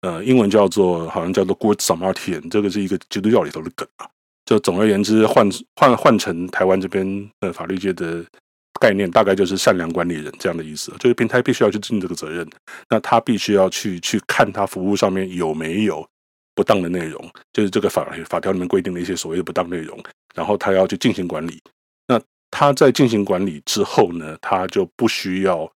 [0.00, 4.08] 呃，英文叫做好像叫做 Good Samaritan，这个是一个基督教里头的梗啊。
[4.46, 8.24] 就总而言之，换换换成台湾这边的法律界的
[8.80, 10.90] 概念，大概就是善良管理人这样的意思。
[10.98, 12.48] 就是平台必须要去尽这个责任，
[12.88, 16.04] 那他必须要去去看他服务上面有没有。
[16.54, 17.18] 不当的内容，
[17.54, 19.98] 就是这个法法条里面规定的一些所谓的不当内容，
[20.34, 21.58] 然后他要去进行管理。
[22.06, 22.20] 那
[22.52, 25.68] 他在进行管理之后呢，他就不需要，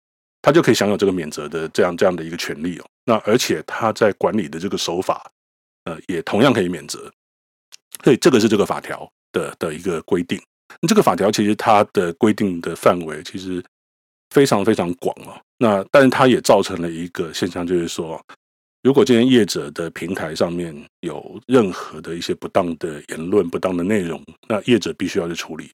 [0.43, 2.85] 他就可以享有这个免责的这样这样的一个权利哦。
[3.05, 5.31] 那而且他在管理的这个手法，
[5.85, 7.11] 呃，也同样可以免责。
[8.03, 10.39] 所以这个是这个法条的的一个规定。
[10.81, 13.63] 那这个法条其实它的规定的范围其实
[14.29, 15.41] 非常非常广哦。
[15.57, 18.23] 那但是它也造成了一个现象，就是说。
[18.83, 25.71] 如果今天业者的平台上面有任何的一些不当的言论、不当的内容，那业者必须要去处理，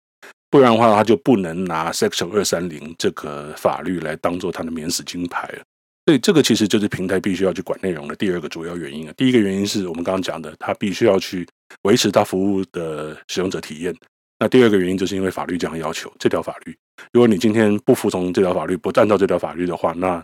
[0.52, 5.64] 不然的话，他就不能拿 Section 二三零这个法律来当做他的免死金牌了。
[6.06, 9.14] 所以，这个其实就是平台必须要去管内容的第二个主要原因啊。
[9.16, 11.48] 第一个原因是我们刚刚讲的，他必须要去
[11.84, 13.96] 维持他服务的使用者体验。
[14.40, 16.76] 那第二个原因就是因为法律这样要求，这条法律，
[17.14, 20.22] 如果你今天不服从这条法律，不按照这条法律的话，那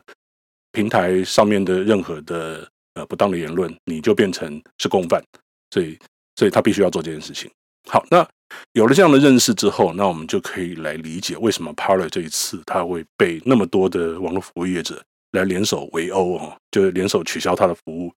[0.74, 5.24] 平台上面的任何的呃，不当的言论，你就变成是共犯，
[5.70, 5.98] 所以，
[6.36, 7.50] 所以他必须要做这件事情。
[7.90, 8.28] 好，那
[8.74, 18.12] 有了这样的认识之后，那我们就可以来理解为什么 Parler 这一次他会被那么多的网络服务业者来联手围殴哦，就是联手取消他的服务，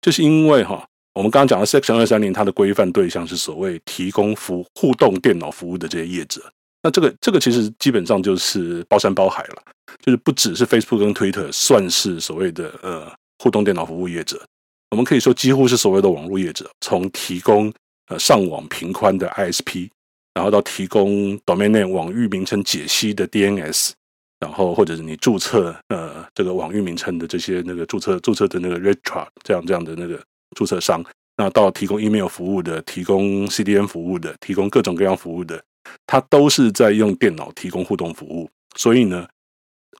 [0.00, 6.40] 就是因为哈，我们刚刚讲的 Section 二三零，它的规范对象是所谓提供服互动电脑服务的这些业者。
[6.82, 9.62] 那这个这个其实基本上就是包山包海了，
[10.04, 13.12] 就是不只是 Facebook 跟 Twitter 算是所谓的呃。
[13.38, 14.42] 互动电脑服务业者，
[14.92, 17.70] 我们可以说几乎是所谓的网络业者，从提供
[18.08, 19.88] 呃上网频宽的 ISP，
[20.34, 23.92] 然后到提供 domain name 网域名称解析的 DNS，
[24.40, 30.22] 然后或者是你注册呃这个网域名称的这些那个注册注册的那个 r e t r a 这样这样的那个
[30.56, 31.04] 注册商，
[31.36, 35.62] 那到提供 email 服务的、提供 CDN 服务的、提供各种各样服务的，
[36.06, 38.48] 它都是在用电脑提供互动服务。
[38.76, 39.26] 所以呢，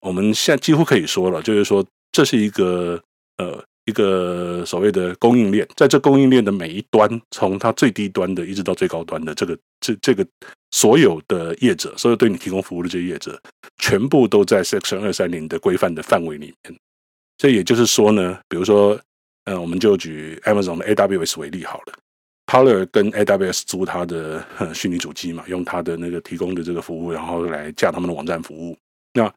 [0.01, 3.03] 我们现在几乎可以说了，就是说这是一个。
[3.39, 10.27] 呃，一个所谓的供应链，在这供应链的每一端，从它最低端的一直到最高端的这个这这个
[10.73, 13.41] 所有的业者，所有对你提供服务的这些业者，
[13.79, 16.77] 全部都在 Section 二三零的规范的范围里面。
[17.39, 18.99] 这也就是说呢，比如说，
[19.45, 21.93] 呃，我们就举 Amazon 的 AWS 为例好了
[22.47, 24.45] ，Parler 跟 AWS 租它的
[24.75, 28.77] 虚拟主机嘛，用它的那个提供的这个服务，然后来架他们的网站服务。
[29.13, 29.33] 那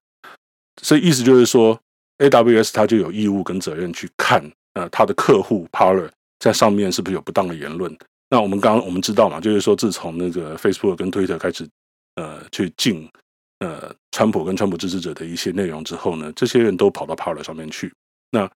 [0.82, 1.80] 所以意思就是说。
[2.20, 7.94] AWS 它就有义务跟责任去看，呃，它的客户 Parler 在上面是不是有不当的言论？
[8.30, 11.68] 那我们刚刚我们知道嘛，就是说自从那个 Facebook 跟 Twitter 开始，
[12.16, 13.10] 呃，去禁
[13.60, 17.92] 呃川普跟川普支持者的一些内容之后呢，这些人都跑到 Parler 上面去。
[18.32, 18.50] 那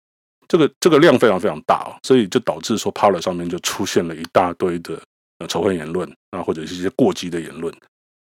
[0.47, 4.99] 这个这个量非常非常大哦，所以就导致说 Parler 上面就出现了一大堆的
[5.37, 7.73] 呃仇恨言论啊，或者是一些过激的言论。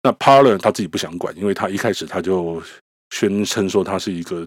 [0.03, 2.63] 那 Parler 他自己不想管，因为他一开始他就
[3.11, 4.47] 宣称说他是一个。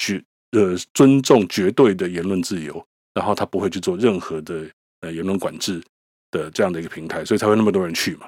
[0.00, 2.82] 绝呃尊重绝对的言论自由，
[3.12, 4.66] 然后他不会去做任何的
[5.02, 5.82] 呃言论管制
[6.30, 8.26] 的这样的一个平台，所以才会那么多人去嘛。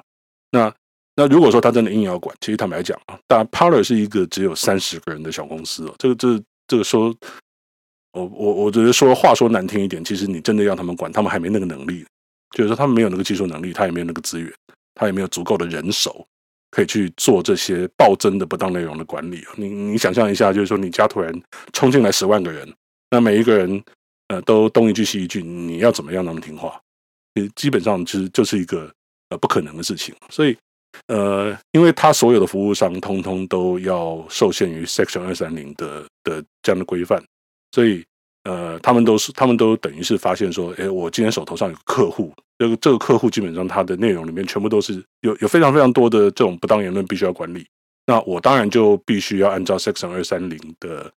[0.51, 0.71] 那
[1.15, 5.95] 那如果说他真的硬要管，其实坦白讲啊，但 Parler 是一个只有三十个人的小公司哦。
[5.97, 7.15] 这个这这个说，
[8.11, 12.05] 我我我觉得说话说难听一点，其实你真的要他们管，他们还没那个能力，
[12.55, 14.53] 就是说他们没有那个技术能力，他也没有那个资源，
[14.95, 16.25] 他也没有足够的人手。
[16.73, 19.45] 可以去做这些暴增的不当内容的管理。
[19.55, 21.31] 你你想象一下，就是说你家突然
[21.71, 22.67] 冲进来十万个人，
[23.11, 23.83] 那每一个人
[24.29, 26.81] 呃都东一句西一句，你要怎么样让他们听话？
[27.55, 28.91] 基本上其实就是一个
[29.29, 30.15] 呃不可能的事情。
[30.29, 30.57] 所以
[31.07, 37.23] 呃，因为他所有的服务商通通都要受限于 Section 二三零的的这样的规范，
[37.71, 38.03] 所以
[38.43, 47.65] 呃，他们都是他们都等于是发现说，哎，我今天手头上有客户，这个这个客户基本上他的内容里面全部都是有有非常非常多的这种不当言论必须要管理，
[48.05, 51.11] 那我当然就必须要按照 Section 二三零的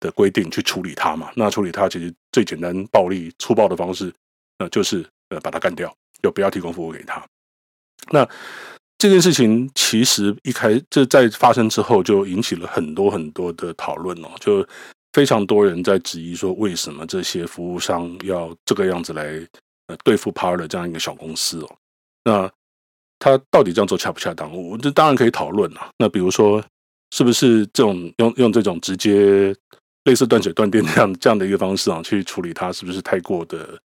[0.00, 1.30] 的规定去处理它嘛。
[1.36, 4.12] 那处理它其实最简单、暴力、粗暴的方式，
[4.58, 7.24] 呃，就是呃把它干掉，就不要提供服务给他。
[8.10, 8.28] 那
[8.98, 14.66] 这件事情其实一开这在发生之后，就引起了很多很多的讨论哦，就
[15.12, 19.46] 非常多人在质疑说，为什么这些服务商要这个样子来
[19.88, 21.76] 呃对付 Parler 这样一个小公司哦？
[22.24, 22.50] 那
[23.18, 24.50] 他到底这样做恰不恰当？
[24.56, 25.90] 我这当然可以讨论啊。
[25.98, 26.64] 那比如说，
[27.10, 29.54] 是不是这种用用这种直接
[30.04, 33.78] 类似断水断电这样这样的一个方式啊去处理它，是不是太过的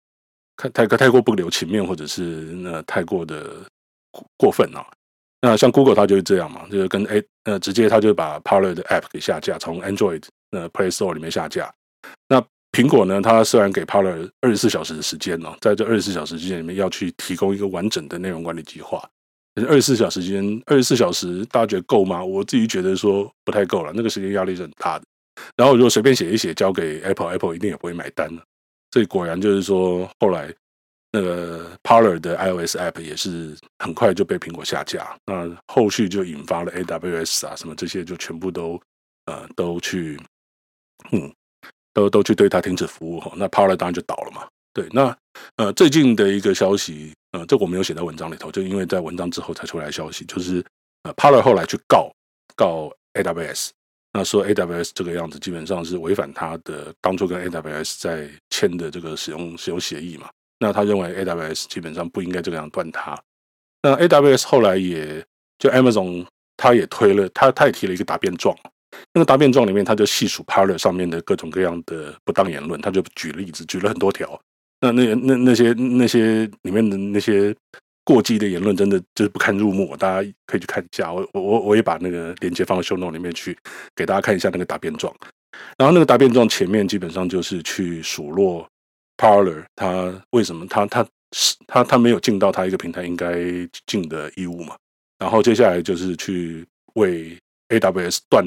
[0.55, 3.63] 太太太过不留情面，或者是那太过的
[4.37, 4.85] 过分啊？
[5.41, 11.73] 那像 Google 它就是这样嘛，就是跟 A 呃直接它就把 Parler 的 App 给下架，从 Android 呃 Play Store 里面下架。
[12.27, 19.01] 那苹果呢，它虽然给 Parler 二十四小时的时间哦，在这二十四小时之间里面要去提供一个完整的内容管理计划。
[19.67, 22.23] 二十四小时间，二十四小时大家觉得够吗？
[22.23, 25.05] 我自己觉得说不太够了，那个时间压力是很大的。
[25.55, 28.41] 然后如果随便写一写交给 Apple，Apple 一定也不会买单的。
[28.91, 30.53] 所以果然就是说后来。
[31.09, 38.79] 那个 Parler 的 iOS app 也是很快就被苹果下架，那后续就引发了 AWS 啊什么这些就全部都
[39.25, 40.19] 呃都去
[41.11, 41.33] 嗯
[41.93, 44.47] 都都去对他停止服务，那 Parler 当然就倒了嘛。
[44.73, 45.17] 对，那
[45.55, 50.63] 呃最近的一个消息，呃这我没有写在文章里头，就因为在文章之后才出来消息，就是
[51.03, 52.11] 呃 Parler 后来去告
[52.55, 53.69] 告 AWS，
[54.13, 60.29] 那说 AWS 这个样子基本上是违反他的当初跟 AWS 在签的这个使用使用协议嘛。
[60.59, 63.19] 那他认为 AWS 基本上不应该这个样断他。
[63.81, 65.25] 那 AWS 后来也
[65.57, 68.55] 就 Amazon，他也推了，他他也提了一个答辩状。
[69.13, 74.39] 那个答辩状里面，他就细数 Parler 上面的各种各样的不当言论，他就举例子，举了很多条。
[74.79, 77.55] 那那那那些那些里面的那些
[78.03, 79.95] 过激的言论，真的就是不堪入目。
[79.97, 83.57] 大家可以去看一下，我我我也把那个链接放到 show no 里面去，
[83.95, 85.13] 给大家看一下那个答辩状。
[85.77, 88.67] 然后那个答辩状前面基本上就是去数落。
[89.17, 93.35] Parler，他为什么他他是他他没有尽到他一个平台应该
[93.87, 94.75] 尽的义务嘛？
[95.17, 97.35] 然后接下来就是去为
[97.69, 98.45] AWS 断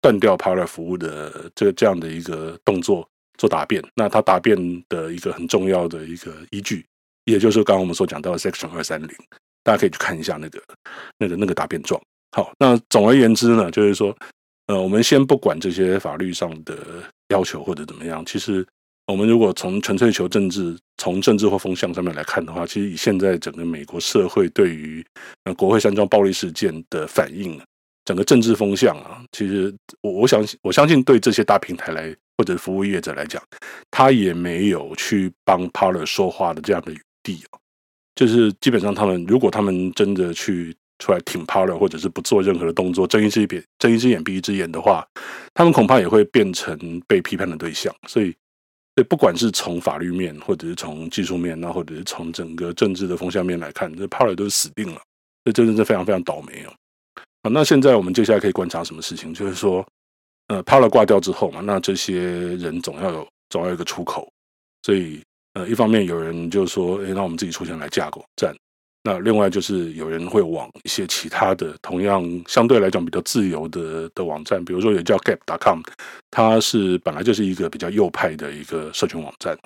[0.00, 3.82] 断掉 Parler 服务的这个这样的一个动作做答辩。
[3.94, 4.56] 那他答辩
[4.88, 6.84] 的一个很重要的一个依据，
[7.24, 9.10] 也就是刚刚我们所讲到的 Section 二三零，
[9.62, 10.62] 大家可以去看一下那个
[11.18, 12.00] 那个那个答辩状。
[12.32, 14.16] 好，那总而言之呢，就是说，
[14.66, 16.76] 呃，我们先不管这些法律上的
[17.28, 18.66] 要求或者怎么样，其实。
[19.08, 25.06] 我们如果从纯粹求政治、从政治或风向上面来看的话，其实以现在整个美国社会对于
[25.44, 27.56] 呃国会山庄暴力事件的反应，
[28.06, 33.42] 整个政治风向啊，其实我我想我相信对这些大平台来或者服务业者来讲，
[33.90, 37.60] 他也没有去帮 Parler 说话的这样的余地啊。
[38.14, 45.06] 就是基本上他们如果他们真的去出来挺 Parler，或者是不做任何的动作，睁一只眼睁一只眼闭一只眼的话，
[45.52, 47.94] 他们恐怕也会变成被批判的对象。
[48.08, 48.34] 所以。
[48.98, 54.98] 对，不管是从法律面，或者是从技术面，那或者是从整个政治的风向面来看，这 Parler 都是死定了，
[55.44, 56.72] 这真的是非常非常倒霉哦。
[57.48, 59.32] 那现在我们接下来可以观察什么事情？
[59.34, 59.86] 就是说，
[60.48, 62.20] 呃，Pala 挂掉之后嘛，那这些
[62.56, 64.28] 人总要有总要有一个出口，
[64.82, 65.22] 所以
[65.54, 68.54] 呃，一方面有人就说，诶，那我们自己出钱来架网站。
[69.02, 75.80] 那另外就是有人会往一些其他的同样相对来讲比较自由的的网站，比如说也叫 Gab.com，
[76.30, 79.56] 它是本来就是一个比较右派的一个社群网站。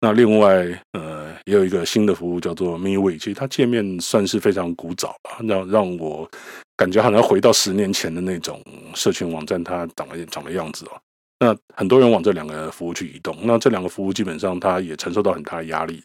[0.00, 6.28] 那另外呃也有一个新的服务叫做 MeWe，其实它界面算是非常古早吧，让让我
[6.76, 8.62] 感觉好像回到十年前的那种
[8.94, 11.00] 社群网站它长的长的样子哦。
[11.40, 16.02] 那很多人往这两个服务去移动，那这两个服务基本上它也承受到很大的压力。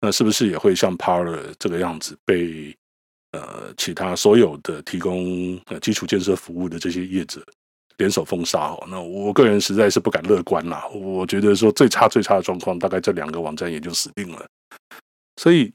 [0.00, 2.76] 那是不是也会像 Parler 这个样子被
[3.32, 7.40] 呃其他所有的提供呃基础建设服务的这些业者
[7.98, 8.84] 联手封杀哦？
[8.88, 10.86] 那我个人实在是不敢乐观啦。
[10.88, 14.46] 我觉得说最差最差的状况，大概这两个网站也就死定了。
[15.36, 15.72] 所以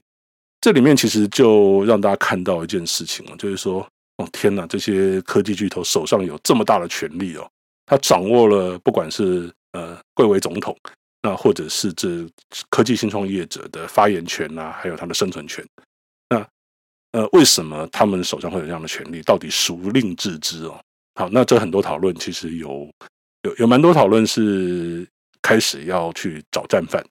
[0.60, 7.50] 这里面其实就让大家看到一件事情哦，就是说哦天哪，这些科技巨头手上有这么大的权力哦，
[7.86, 10.76] 他掌握了不管是呃贵为总统。
[11.22, 12.26] 那或者是这
[12.70, 15.62] 科技新创业者的发言权啊，还有他的生存权。
[16.30, 16.48] 那
[17.12, 19.20] 呃，为什么他们手上会有这样的权利？
[19.20, 20.80] 到底孰令置之哦？
[21.20, 22.90] 好，那这很多讨论其实有
[23.42, 25.06] 有有蛮多讨论是
[25.42, 27.04] 开始要去找战犯，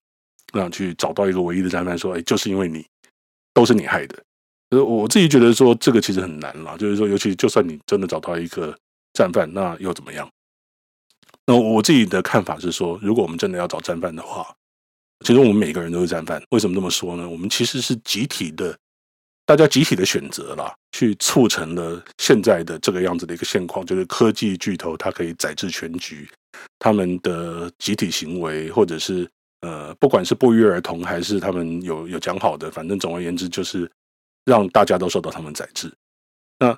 [0.51, 2.83] 那去找到一个唯一的战犯，说，哎，就是因为你
[3.53, 4.17] 都是你害的。
[4.71, 8.75] 呃，我自己觉得说这个其实很难啦，就是说，尤其就算你真的找到一个
[9.13, 10.27] 战犯，那又怎么样？
[11.45, 14.55] 那我自己的看法是说，如果我们真的要找战犯的话，
[15.23, 16.41] 其实我们每个人都是战犯。
[16.49, 17.29] 为什么这么说呢？
[17.29, 18.75] 我们其实是集体的，
[19.49, 26.29] 大家集体的选择啦，去促成了现在的这个样子的一个现况，就是科技巨头它可以宰制全局，
[26.77, 29.27] 他们的集体行为，或者是
[29.61, 33.89] 呃，不管是不约而同，还是他们有有讲好的，反正总而言之就是。
[34.45, 35.93] 让大家都受到他们宰制。
[36.57, 36.75] 那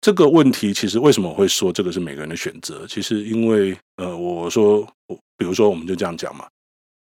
[0.00, 2.86] 这个问题其实为什么我会说这个是每个人的选择？
[2.86, 4.86] 其实因为呃，我说，
[5.36, 6.46] 比如说我们就这样讲嘛，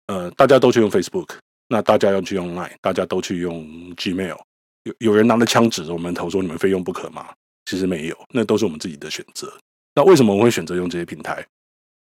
[0.07, 1.29] 呃，大家都去用 Facebook，
[1.67, 3.63] 那大家要去用 Line，大家都去用
[3.95, 4.39] Gmail，
[4.87, 7.27] 有有人拿着枪指着我们头说你们非用不可吗？
[7.65, 9.51] 其实没有，那都是我们自己的选择。
[9.93, 11.45] 那为什么我们会选择用这些平台？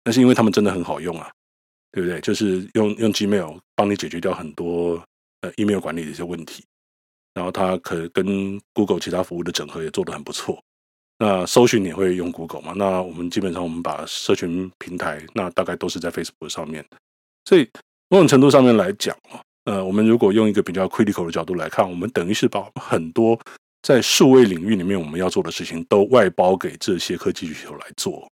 [0.03, 1.31] 那是因为他们真的很好用啊，
[1.91, 2.19] 对不对？
[2.21, 5.03] 就是用用 Gmail 帮你解决掉很多
[5.41, 6.63] 呃 email 管理的一些问题。
[7.33, 10.63] 然后它可跟 Google 其他服务的整合也做得很不错。
[11.17, 12.73] 那搜寻你会用 Google 吗？
[12.75, 16.85] 那我们基本上我们把社群平台，那大概都是在 Facebook 上面。
[17.45, 17.69] 所以
[18.09, 19.17] 某种程度上面来讲，
[19.65, 23.39] 呃，我们如果用一个比较 critical 的角度来看，我们等于是把很多
[23.81, 28.27] 在数位领域里面我们要做的事情都外包给这些科技巨头来做。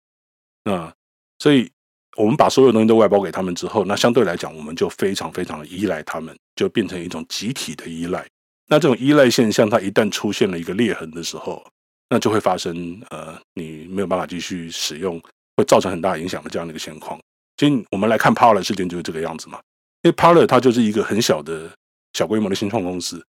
[0.65, 0.93] 那
[1.39, 1.71] 所以
[2.17, 8.27] 我们把所有东西都外包给他们之后，那相对来讲，我们就非常非常的依赖他们，就变成一种集体的依赖。
[8.67, 11.65] 那这种依赖现象，它一旦出现了一个裂痕的时候，
[12.09, 15.21] 那就会发生呃，你没有办法继续使用，
[15.57, 17.19] 会造成很大影响的这样的一个情况。
[17.57, 19.61] 其实我们来看 Parler 事件就是这个样子嘛，
[20.03, 21.71] 因为 Parler 它就是一个很小的
[22.13, 23.23] 小规模的新创公司，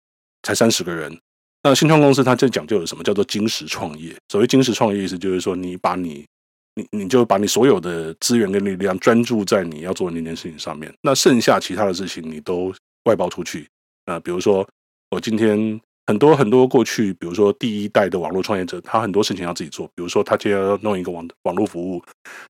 [0.42, 1.16] 才三十个人。
[1.62, 4.14] 那新创公司它就讲究的什么叫做精实创业？
[4.28, 6.26] 所谓精实创业意思就是说，你把你
[6.74, 12.72] 你你就把你所有的资源跟力量专注在你要做的那件事情上面，那剩下其他的事情你都
[13.04, 13.68] 外包出去。
[14.06, 14.66] 呃，比如说。
[15.12, 19.84] 我今天很多很多过去，比如说第一代的网络创业者，他很多事情要自己做。
[19.88, 22.00] 比如说，他今天要弄一个网网络服务，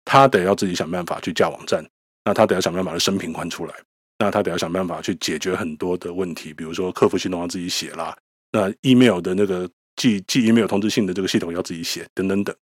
[0.04, 1.82] 他得要自己想办法去架网站，
[2.22, 3.74] 那他得要想办法把生频宽出来，
[4.20, 6.52] 那他得要想办法去解决很多的问题。
[6.52, 8.16] 比如说，客服系统要自己写啦，
[8.52, 12.54] 那 email 的那个寄寄 email 通知信的这个系统要自己写，等等等，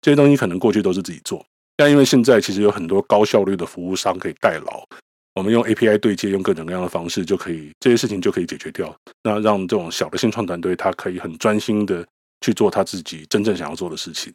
[0.00, 1.44] 这些东西可能过去都是自己做，
[1.74, 4.86] 但因为现在其实有很多高效率的服务商可以代劳。
[5.34, 8.94] 我们用 API 对接，用各种各样的方式，就可以这些事情就可以解决掉。
[9.22, 12.06] 那让这种小的新创团队，他可以很专心的
[12.40, 14.32] 去做他自己真正想要做的事情。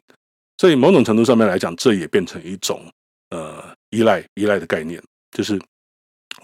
[0.58, 2.88] 所以某种程度上面来讲，这也变成一种
[3.30, 5.02] 呃依赖依赖的概念，
[5.32, 5.60] 就是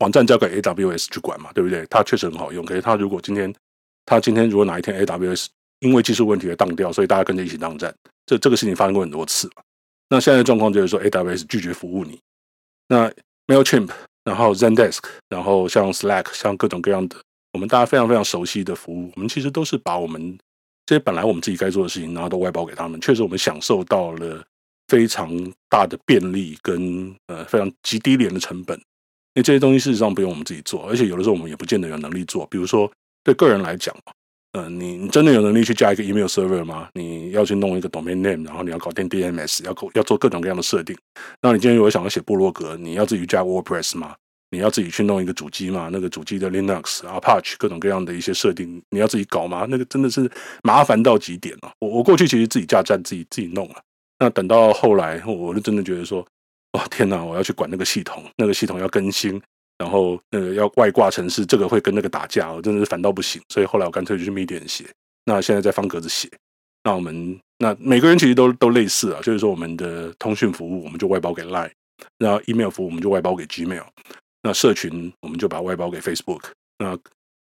[0.00, 1.86] 网站交给 AWS 去管嘛，对不对？
[1.90, 2.64] 它确实很好用。
[2.64, 3.52] 可是它如果今天
[4.06, 5.46] 它今天如果哪一天 AWS
[5.80, 7.94] 因为技术问题而当掉，所以大家跟着一起当战，
[8.26, 9.50] 这这个事情发生过很多次。
[10.08, 12.20] 那现在的状况就是说，AWS 拒绝服务你。
[12.88, 13.10] 那
[13.46, 13.90] Mailchimp。
[14.24, 14.98] 然后 Zendesk，
[15.30, 17.16] 然后像 Slack，像各种各样的
[17.54, 20.38] 我们大家非常非常熟悉的服务，我们其实都是把我们
[20.84, 23.00] 这些本来我们自己该做的事情，然后都外包给他们。
[23.00, 24.44] 确实，我们享受到了
[24.88, 25.30] 非常
[25.70, 28.78] 大的便利跟呃非常极低廉的成本。
[29.34, 32.46] 因为这些东西事实上不用我们自己做，而且有的时候我们也不见得有能力做。
[32.46, 32.90] 比如说
[33.22, 33.94] 对个人来讲，
[34.52, 36.88] 呃，你你真的有能力去加一个 email server 吗？
[36.94, 40.96] 你要去弄一个 domain name，然后你要搞定 DNS，要要做各种各样的设定。
[41.42, 44.14] 那你今天如果想要写部落格，你要自己加 WordPress 吗？
[44.50, 45.90] 你要自己去弄一个主机吗？
[45.92, 49.66] 那个主机的 Linux、Apache 各种各样的一些设定，你要自己搞吗？
[49.68, 50.28] 那个真的是
[50.62, 51.70] 麻烦到极点了。
[51.80, 53.74] 我我过去其实自己架站，自己自己弄了。
[54.18, 56.26] 那等到后来，我就真的觉得说，
[56.72, 59.40] 哦天哪，我要去管那个系统，那个系统要更新，
[59.78, 63.40] 然后那个要外挂程式，这个会跟那个打架，我真的是烦到不行。
[63.48, 64.84] 所以后来我干脆就去 Medium 写。
[65.24, 66.28] 那现在在方格子写。
[66.84, 71.70] 那我们那每个人其实都都类似啊，就是说我们的通讯服务我们就外包给 Line，
[72.18, 73.84] 然后 email 服务我们就外包给 Gmail。
[74.42, 76.42] 那社群我们就把外包给 Facebook，
[76.78, 76.96] 那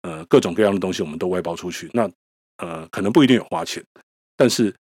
[0.03, 2.11] 呃各种各样的东西我们都外包出去，那
[2.57, 3.85] 呃可能不一定有花钱，
[4.37, 4.75] 但是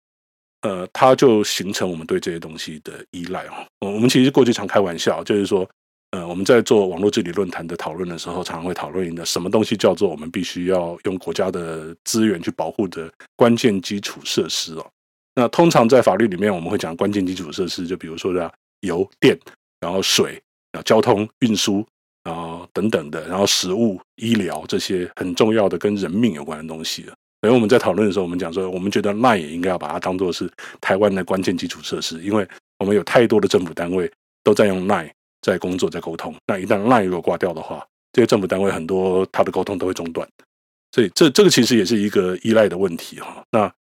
[0.62, 3.66] 呃它就形成我们对这些东西的依赖哦。
[3.80, 5.68] 我们其实过去常开玩笑，就是说
[6.10, 14.86] 呃我们在做网络治理论坛的讨论的时候，常常会讨论一个什么东西叫做我们必须要用国家的资源去保护的关键基础设施哦。
[15.34, 19.38] 那通常在法律里面我们会讲关键基础设施，就比如说的油电，
[19.80, 20.32] 然后水，
[20.72, 21.86] 然后交通运输。
[22.24, 27.06] 啊，等等的，然后食物、医疗这些很重要的跟人命有关的东西
[27.40, 32.46] 所以我们在讨论的时候，我们讲说，我们觉得赖也应该要把它当做是台湾的关键基础设施，因为
[32.78, 34.10] 我们有太多的政府单位
[34.42, 35.08] 都在用赖
[35.40, 36.34] 在工作、在沟通。
[36.46, 40.28] 那一旦 LINE 如果挂掉的话，这些政府单位很多它的沟通都会中断。
[40.90, 43.44] 所以这这个其实也是一个依赖的问题哈。
[43.52, 43.72] 那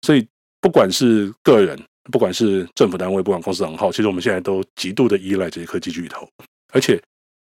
[0.00, 0.26] 所以
[0.60, 1.78] 不管是个人，
[2.10, 6.26] 不管是政府单位，不管公司行号，其实我们现在都极度的依赖这些科技巨头，
[6.72, 6.98] 而且。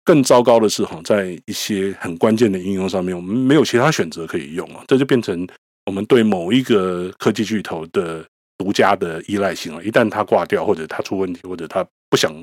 [0.08, 5.46] 更糟糕的是哈，在一些很关键的应用上面，我们没有其他选择可以用啊，这就变成
[5.86, 8.26] 我们对某一个科技巨头的
[8.58, 12.34] 独家的依赖性啊，一旦它挂掉，或者它出问题，或者它不想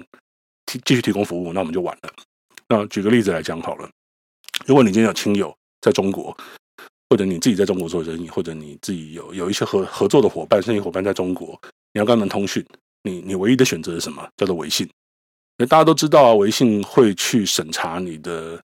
[0.66, 2.12] 提继续提供服务，那我们就完了。
[2.68, 3.88] 那举个例子来讲好了，
[4.66, 6.36] 如果你今天有亲友在中国，
[7.08, 11.58] 或者你自己在中国做生意，或者你自己有有一些合合作的伙伴、生意伙伴在中国，
[11.94, 12.62] 你要跟他们通讯，
[13.04, 14.28] 你你唯一的选择是什么？
[14.36, 14.86] 叫做微信。
[15.58, 18.60] 因为大家都知道啊，微信会去审查你的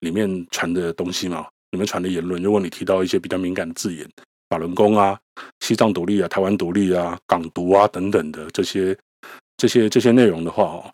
[0.00, 2.42] 里面传的东西嘛，里面传的言论。
[2.42, 4.06] 如果你提到一些比较敏感的字眼，
[4.50, 5.18] 法轮功啊、
[5.60, 8.96] 西藏独立啊、台湾独立啊、港独啊等等的这些
[9.56, 10.92] 这些这些内容的话哦，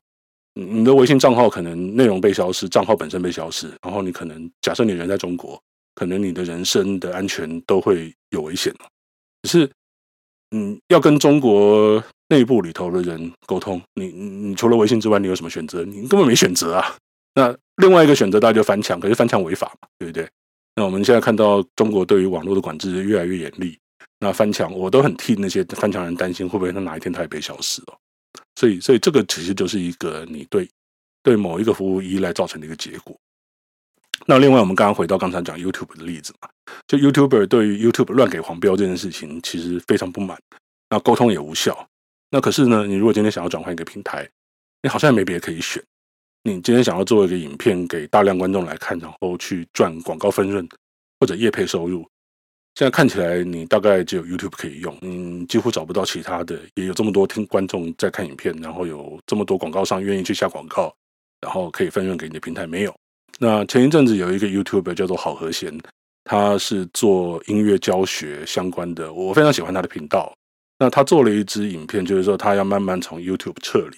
[0.54, 5.60] 你的微信账号可能内容被消失，账号本身被消失，然后你可能假设你人在中国，
[5.96, 8.72] 可能你的人身的安全都会有危险。
[9.42, 9.68] 可是，
[10.52, 12.02] 嗯，要跟中国
[12.32, 15.84] 内部里头的人沟通，你你你除了微信之外，你有什么选择？
[15.84, 16.96] 你根本没选择啊。
[17.34, 20.26] 那另外一个选择，大家就翻墙，可是翻墙违法嘛，对不对？
[20.74, 23.78] 那我们现在看到中国对于网络的管制越来越严厉，
[24.18, 27.98] 那翻墙我都很替那些翻墙人担心，会不会他哪一天他也被消失了？
[28.56, 30.66] 所以，所以这个其实就是一个你对
[31.22, 33.14] 对某一个服务依赖造成的一个结果。
[34.24, 36.48] 那另外，我们刚刚回到刚才讲 YouTube 的例子嘛，
[36.86, 40.38] 就 YouTuber 对于 YouTube 乱给黄标这件事情，其实非常不满，
[40.88, 41.86] 那沟通也无效。
[42.34, 44.26] 那可是呢，你如果今天想要转换一个平台，
[44.82, 45.82] 你好像也没别的可以选。
[46.44, 50.66] 你今天想要做一个影片给大量观众来看，然后去赚广告分润
[51.20, 52.08] 或者业配收入，
[52.74, 60.90] 现在看起来你大概只有 YouTube 可以用，你几乎找不到其他的，也有这么多听观众在看影片，然后有这么多广告商愿意去下广告，
[61.42, 62.94] 然后可以分润给你的平台没有。
[63.38, 65.78] 那前一阵子有一个 YouTube 叫做好和弦，
[66.24, 70.34] 他是做音乐教学相关的，我非常喜欢他的频道。
[70.82, 73.96] 那他做了一支影片，就是说他要慢慢从 YouTube 撤离。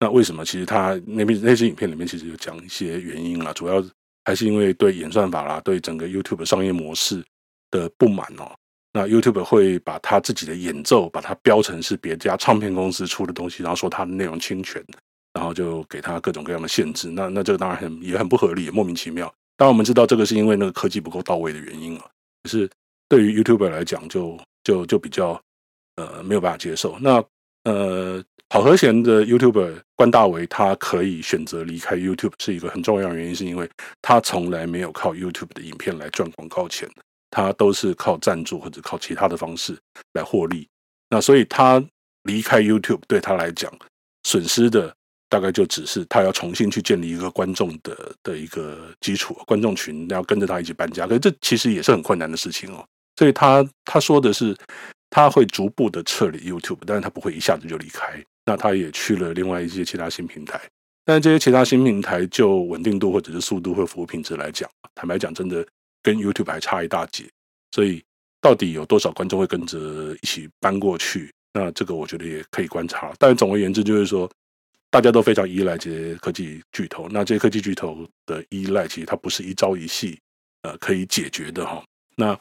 [0.00, 0.44] 那为什么？
[0.44, 3.82] 其实他那边那些影片里面其实有讲一些原因啦，主要
[4.26, 7.24] 还是因为对演算法啦，对整个 YouTube 商业模式
[7.70, 8.52] 的不满哦。
[8.92, 14.84] 那 YouTube 会把他自己的演奏，把它标成是别家唱片公司出的东西，然后说他的内容侵权，
[15.32, 17.08] 然后就给他各种各样的限制。
[17.08, 19.32] 那那这个当然很也很不合理，也莫名其妙。
[19.56, 22.04] 当然我们知道这个是因为那个科技不够到位的原因啊。
[22.42, 22.68] 可是
[23.08, 25.40] 对于 YouTube 来讲，就就就比较
[26.06, 26.98] 呃没有办法接受。
[27.00, 27.22] 那
[27.64, 28.22] 呃。
[28.52, 33.70] 好和弦的 YouTuber 关大为，他可以选择离开 YouTube，是一个很重要的原因，是因为
[34.02, 36.90] 他从来没有靠 YouTube 的影片来赚广告钱，
[37.30, 39.78] 他都是靠赞助或者靠其他的方式
[40.14, 40.66] 来获利。
[41.10, 41.80] 那所以他
[42.24, 43.72] 离开 YouTube 对他来讲，
[44.24, 44.92] 损失的
[45.28, 52.84] 大概就只是他要重新去建立一个观众的的一个基础，观众群要跟着他一起搬家，可是这其实也是很困难的事情哦。
[53.14, 54.56] 所以他他说的是
[55.10, 58.24] 他会逐步的撤离 YouTube，但是他不会一下子就离开。
[58.46, 60.60] 那他也去了另外一些其他新平台，
[61.04, 65.64] 但是这些其他新平台就稳定度或者是速度或服务品质来讲，坦白讲，真的
[66.02, 67.28] 跟 YouTube 还差一大截。
[67.72, 68.02] 所以
[68.40, 69.78] 到底有多少观众会跟着
[70.22, 71.30] 一起搬过去？
[71.52, 73.12] 那这个我觉得也可以观察。
[73.18, 74.28] 但总而言之，就是说
[74.90, 77.08] 大家都非常依赖这些科技巨头。
[77.10, 80.18] 那这些科技巨头的依赖，其实它不是一朝一夕
[80.62, 81.84] 呃可以解决的哈。
[82.16, 82.36] 那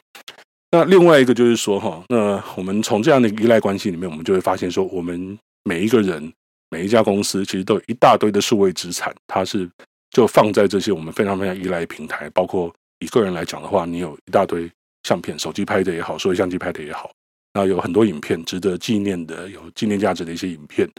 [0.71, 5.37] 那另外一个就是说哈，那我们从这样的依赖关系里面，我们就会发现说我们。
[5.65, 6.33] 每一个人，
[6.71, 9.69] 每一家公司，其实都有一大堆的数位资产，它是
[10.09, 12.27] 就放在这些我们非常非常依赖平台。
[12.29, 14.71] 包括以个人来讲的话，你有一大堆
[15.03, 17.11] 相片，手机拍的也好，数位相机拍的也好，
[17.53, 20.89] 那有很多影片值得纪念的，有纪念价值的一些影片。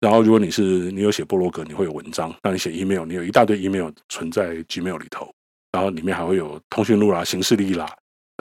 [0.00, 5.32] 然后，如果你是你有写部落格，你会有文章；那你写 email，你有一大堆 email 存在 Gmail 里头，
[5.70, 7.86] 然后里面还会有通讯录啦、行事历啦，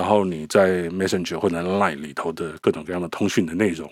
[0.02, 3.88] 然后你在 Messenger 或者 Line 里头的各种各样的通讯的内容。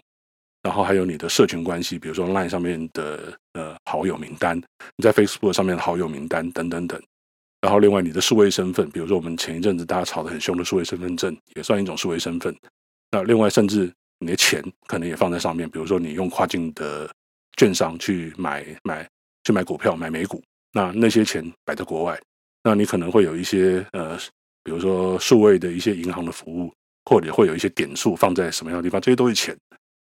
[0.63, 4.57] 然后还有你的社群关系，比如说 Line 上面的呃好友名单，
[4.97, 6.99] 你在 Facebook 上面的好友名单等等等。
[7.61, 12.55] 然后另外你的数位身份，比如说我们前一阵子大家吵得很凶的数位身份证，也算一种数位身份。
[13.11, 17.07] 那另外甚至你的钱可能也放在上面，比如说你用跨境的
[17.57, 19.07] 券商去买买
[19.43, 20.41] 去买股票买美股，
[20.73, 22.19] 那那些钱摆在国外，
[22.63, 24.17] 那你可能会有一些呃，
[24.69, 26.71] 比如说数位的一些银行的服务，
[27.09, 29.57] 或者会有一些点数放在什么样的地方，这些都是钱。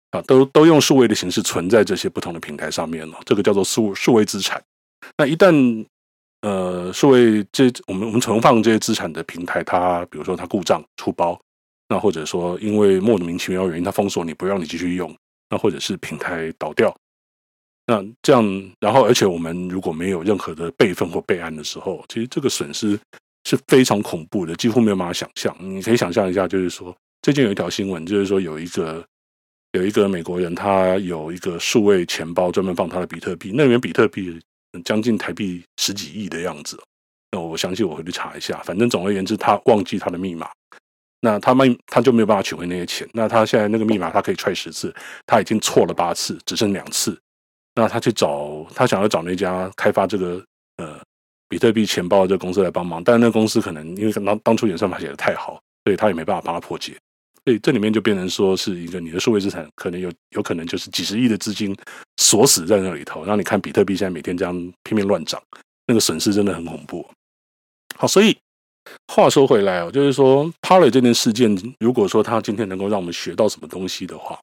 [0.10, 4.60] 啊，都都用数位的形式存在这些不同的平台上面了，这个叫做数数位资产。
[5.16, 5.86] 那一旦
[6.42, 11.40] 呃数位这我们我们存放这些资产的平台，它比如说它故障出包，
[11.90, 15.16] 那或者说因为莫名其妙原因它封锁你不让你继续用，
[15.52, 16.96] 那或者是平台倒掉，
[17.86, 22.98] 那这样然后而且我们如果没有任何的备份或备案的时候，其实这个损失
[23.48, 25.56] 是非常恐怖的，几乎没有办法想象。
[25.60, 29.04] 你可以想象一下，就是说最近有一条新闻，就是说有一个。
[29.74, 33.52] 有一个美国人，他有一个数位钱包，专门放他的比特币。
[33.54, 34.40] 那里面比特币
[34.84, 36.82] 将近台币十几亿的样子。
[37.32, 38.60] 那我相信我会去查一下。
[38.64, 40.50] 反正总而言之，他忘记他的密码，
[41.20, 43.08] 那他们他就没有办法取回那些钱。
[43.12, 44.92] 那他现在那个密码他可以踹十次，
[45.28, 47.16] 他已经错了八次，只剩两次。
[47.76, 50.44] 那他去找他想要找那家开发这个
[51.50, 56.96] 比特币钱包的这个公司来帮忙，但是那个公司可能因为当当初演算法写的太好，所以他也没办法帮他破解。
[57.46, 61.74] 所以这里面就变成说是一个你的数位资产可能有有可能就是几十亿的资金
[62.18, 65.42] 锁死在那里头，让你看比特币现在每天这样拼命乱涨，
[65.86, 67.08] 那个损失真的很恐怖。
[67.98, 68.38] 好，所以
[69.14, 74.38] 话说回来哦，就是说 p a r l y 这件事件，如果说他今天能够让我们学到什么东西的话。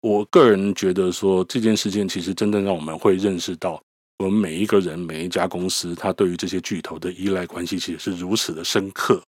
[0.00, 3.78] 我个人觉得说，这件事情其实真正让我们会认识到，
[4.18, 9.22] 我们每一个人、每一家公司，它对于这些巨头的依赖关系，其实是如此的深刻，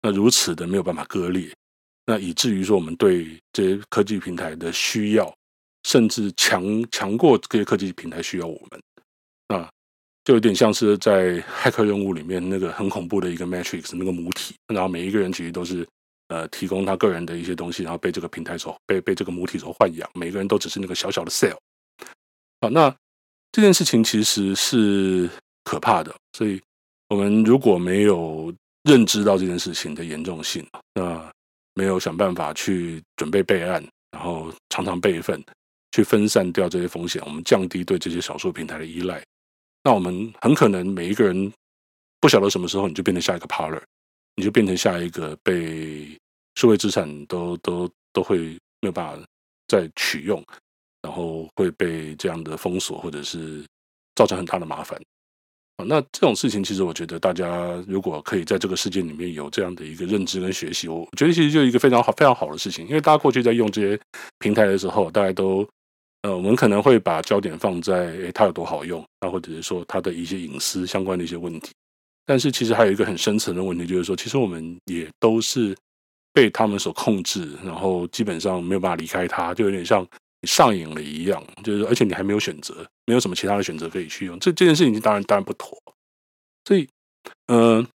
[0.00, 1.52] 那如此的没有办法割裂，
[2.06, 5.32] 那以至于说，我们对这些科技平台的需要，
[5.84, 9.70] 甚至强强过这些科技平台需要我们，啊，
[10.24, 15.86] 就有点像是在骇客任务里面那个很恐怖的一个 Matrix 那个母体，然后每一个人其实都是。
[16.28, 21.58] 呃，提供他个人的一些东西，然后被这个平台所被被这个母体所豢养，每个人都只是那个小小的 cell。
[22.62, 22.96] 好，那
[23.52, 25.30] 这件事情其实是
[25.62, 26.60] 可怕的，所以
[27.08, 31.30] 我们如果没有认知到这件事情的严重性，那
[31.74, 35.40] 没有想办法去准备备案，然后常常备份，
[35.92, 39.22] 去分散掉这些风险，我们降低对这些少数平台的依赖，
[39.84, 41.52] 那我们很可能每一个人
[42.20, 43.82] 不晓得什么时候你就变成下一个 Parler，
[44.34, 46.18] 你就变成下一个被。
[46.54, 48.36] 数位资产都都都会
[48.82, 49.26] 没有办法
[49.68, 50.44] 再取用，
[51.02, 53.64] 然后会被这样的封锁，或者是
[54.14, 54.96] 造成很大的麻烦
[55.76, 55.84] 啊。
[55.84, 62.86] 那这种事情，其实我觉得大家如果可以在这个世界里面有这样的一个认知跟学习，我觉得其实就是一个非常好、非常好的事情。
[62.86, 64.00] 因为大家过去在用这些
[64.38, 65.68] 平台的时候，大家都
[66.22, 71.72] 呃，我们可能会把焦点放在诶它有多好用，啊，或者是说它的一些隐私相关的一些问题。
[72.24, 75.76] 但是其实还有一个很深层的问题，就是说，其实我们也都是。
[76.34, 80.02] 被他们所控制，然后基本上没有办法离开它，就有点像
[80.46, 81.42] 上瘾了一样。
[81.62, 84.38] 就是而且你还没有选择，没有什么其他的选择可以去用。
[84.38, 85.80] 这这件事情当然当然不妥。
[86.64, 86.88] 所以，
[87.46, 87.86] 嗯、呃，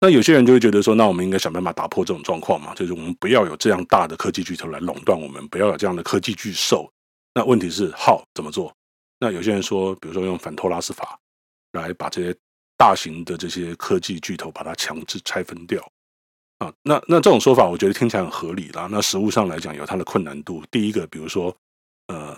[0.00, 6.90] 那有些人就会觉得说，那我们应该想办法打破这种状况嘛，就是我们不要有这样大的科技巨头来垄断我们，不要有这样的科技巨兽。
[7.34, 8.74] 那问题是，how 怎么做？
[9.20, 11.18] 那有些人说，比如说用反托拉斯法
[11.72, 12.36] 来把这些
[12.76, 15.80] 大型的这些科技巨头把它强制拆分掉。
[16.58, 18.88] 啊，那那这种说法，我觉得听起来很合理啦。
[18.90, 20.62] 那实务上来讲，有它的困难度。
[20.70, 21.54] 第一个，比如说，
[22.08, 22.36] 呃，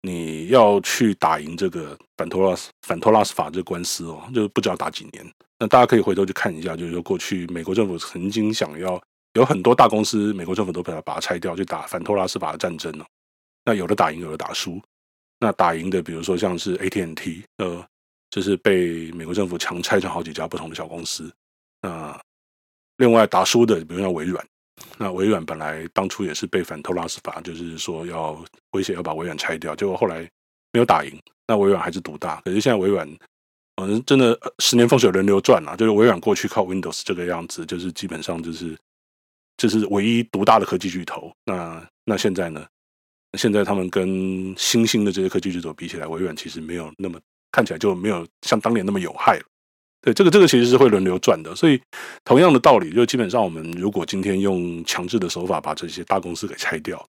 [0.00, 5.32] 你要去打赢这个反托拉斯反托拉斯法这个官司哦，就不知道打几年。
[5.58, 9.00] 那大家可以回头去看一下，就是说过去美国政府曾经想要
[9.34, 13.04] 有很多大公司，美国政府都把它把它拆掉，去打反托拉斯法的战争哦。
[13.64, 14.80] 那有的打赢，有的打输。
[15.38, 17.84] 那打赢的，比如说像是 AT&T，呃，
[18.30, 21.30] 就是被美国政府强拆成好几家不同的小公司。
[21.82, 22.18] 那
[23.02, 24.46] 另外打输的，比如像微软，
[24.96, 28.40] 那微软本来当初也是被反托拉斯法，就是说要
[28.70, 30.20] 威胁要把微软拆掉，结果后来
[30.72, 32.40] 没有打赢，那微软还是独大。
[32.42, 33.04] 可是现在微软，
[33.74, 38.78] 反嗯，真的十年风水轮流转啊，就是微软过去靠 Windows 这个样子，就是基本上就是
[39.56, 41.32] 就是唯一独大的科技巨头。
[41.44, 42.64] 那那现在呢？
[43.36, 47.18] 现在他们跟新兴的这些科技巨头比起来，微软其实没有那么
[47.50, 49.44] 看起来就没有像当年那么有害了。
[50.02, 51.80] 对，这个这个其实是会轮流转的，所以
[52.24, 57.08] 同样的道理，就基本上我们如果今天用强制的手法把这些大公司给拆掉，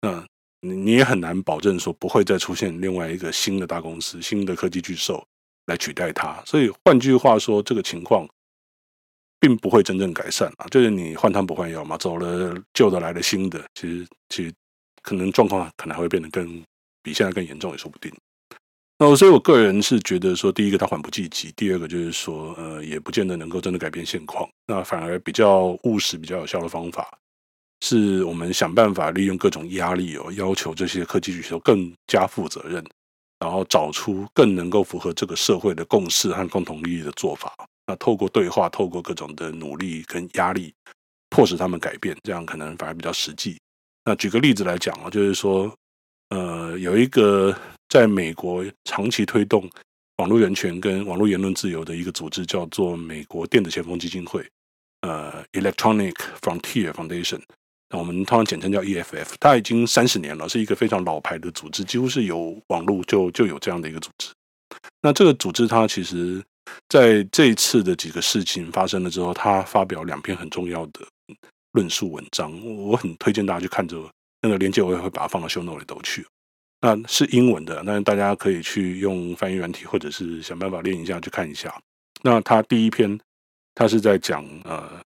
[0.00, 0.26] 那
[0.60, 5.24] 你你也很难保证说不会再出现另外一个新的大公司、新的科技巨兽
[5.66, 6.42] 来取代它。
[6.44, 8.28] 所以换句话说，这个情况
[9.38, 14.52] 并不会真正改善啊，就是你换汤不换药嘛，走了旧的来了新的，其实其实
[15.02, 16.60] 可能状况可能还会变得更
[17.00, 18.12] 比现在更严重也说不定。
[18.96, 24.48] 那所以，我个人是觉得说，第一个它缓不济急，第二个就是说，呃，也不见得能够真的改变现况。
[24.68, 27.18] 那反而比较务实、比较有效的方法，
[27.80, 32.84] 是我们想办法利用各种压力哦，要求这些科技巨头更加负责任，
[33.40, 37.52] 然后找出更能够符合这个社会的共识和共同利益的做法。
[37.88, 40.72] 那透过对话，透过各种的努力跟压力，
[41.30, 43.58] 迫使他们改变，这样可能反而比较实际。
[44.04, 45.74] 那举个例子来讲啊，就是说，
[46.28, 47.52] 呃，有一个。
[47.94, 49.70] 在美国长期推动
[50.16, 54.44] 网络人权跟网络言论自由的一个组织叫做美国电子前锋基金会，
[55.02, 57.40] 呃，Electronic Frontier Foundation，
[57.90, 59.34] 那我们通常简称叫 EFF。
[59.38, 64.32] 它已经三十年了，是一个非常老牌的组织，几乎是有网络就就有这样的一个组织。
[65.00, 66.42] 那这个组织它其实
[66.88, 71.06] 在这一次的几个事情发生了之后，它发表两篇很重要的
[71.70, 74.10] 论述文章，我很推荐大家去看这个，
[74.42, 76.26] 那个链接我也会把它放到 show note 里头去。
[76.80, 81.74] 那是英文的，那大家可以去用翻译软体，或者是想办法练一下，去看一下。
[82.22, 83.18] 那他第一篇，
[83.74, 85.02] 他是在讲呃，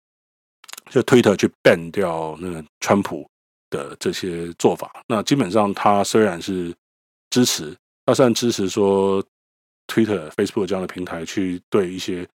[0.89, 3.27] 就 Twitter 去 ban 掉那个川普
[3.69, 4.91] 的这些做法。
[5.07, 6.73] 那基本上他虽然是
[7.31, 9.23] 支持，他虽然支持说
[9.87, 12.27] Twitter、Facebook 这样的平台去对一些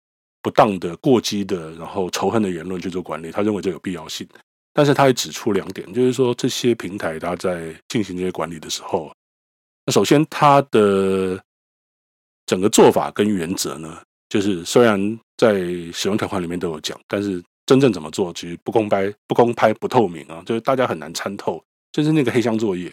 [0.42, 4.26] 不当的、过激的、然后仇恨的言论去做管理，他认为这有必要性。
[4.72, 9.12] 但是他也指出两点，就是说这些平台他在进行这些管理的时候，
[9.88, 11.42] 那首先他的
[12.44, 15.54] 整个做法跟原则呢，就是虽然在
[15.94, 22.92] 使用条款里面都有讲，但是真正怎么做，其实不公开、不公开、不透明啊，就是大家很难参透，就是那个黑箱作业。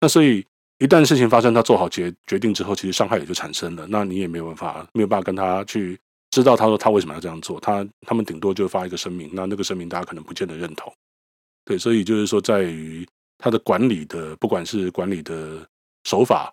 [0.00, 0.44] 那所以
[0.80, 3.86] 一旦事情发生，他做好决决定之后，其实伤害也就产生了。
[3.88, 5.96] 那你也没有办法，没有办法跟他去
[6.32, 7.60] 知道他说他为什么要这样做。
[7.60, 10.92] 他他们顶多就发一个声明，那那个声明大家可能不见得认同。
[11.64, 13.06] 对，所以就是说，在于
[13.38, 15.64] 他的管理的，不管是管理的
[16.04, 16.52] 手法，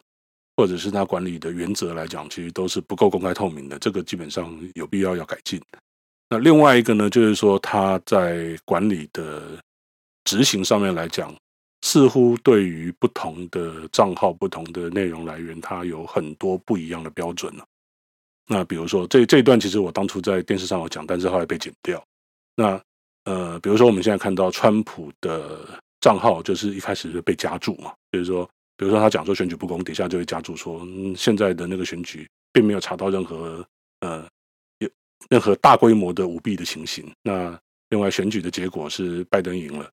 [0.57, 3.79] 或者是他管理的原则来讲，其实都是不够公开透明的。
[3.79, 5.61] 这个基本上有必要要改进。
[6.29, 9.59] 那另外一个呢，就是说他在管理的
[10.25, 11.33] 执行上面来讲，
[11.81, 17.65] 似乎对于不同的账号、不同的内容来源，它有很多不一样的标准了。
[18.47, 22.03] 那比如说，这这一段其实我当初在电视上有讲，但是后来被剪掉。
[22.55, 22.79] 那
[23.25, 28.49] 呃，比如说我们现在看到川普的账号，就是一开始是被加注嘛，就是说，
[28.79, 33.67] 比如说他讲说选举不公，底下就会加注说，嗯，现在的那个选举并没有查到任何
[33.99, 34.25] 呃
[34.77, 34.89] 有
[35.29, 37.05] 任何大规模的舞弊的情形。
[37.21, 37.59] 那
[37.89, 39.91] 另外选举的结果是拜登赢了，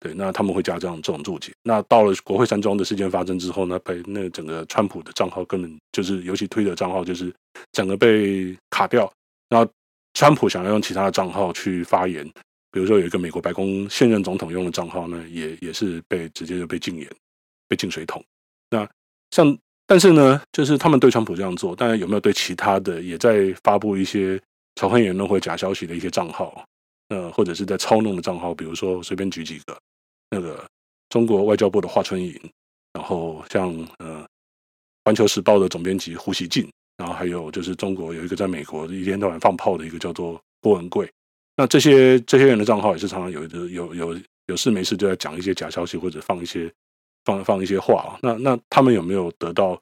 [0.00, 1.50] 对，那他们会加这样这种注解。
[1.62, 7.34] 那到了国会山庄的事件发生之后呢，被那整个川普的账号根本就是，尤其推的账号就是
[7.72, 9.10] 整个被卡掉。
[9.48, 9.72] 然后
[10.12, 12.30] 川普想要用其他的账号去发言。
[12.70, 17.10] 比如说有一个美国白宫现任总统用的账号呢，也也是被直接就被禁言、
[17.68, 18.24] 被进水桶。
[18.70, 18.88] 那
[19.30, 19.56] 像
[19.86, 24.40] 但是呢，就是他们对川普这样做，当然有没有对其他的也在发布一些
[24.74, 26.66] 仇恨言论或假消息的一些账号，
[27.08, 29.78] 呃，或者是在操弄的账号，比如说随便举几个，
[30.30, 30.64] 那个
[31.08, 32.38] 中国外交部的华春莹，
[32.92, 34.26] 然后像呃
[35.04, 41.08] 环球时报的总编辑胡锡进，然后还有就是中国有一个在美国一天到晚放炮的一个叫做郭文贵。
[41.56, 46.70] 那这些这些人的账号也是常常有的有有有事没事就在讲一些假消息或者放一些
[47.26, 49.78] 放放一些话，那那他们有没有得到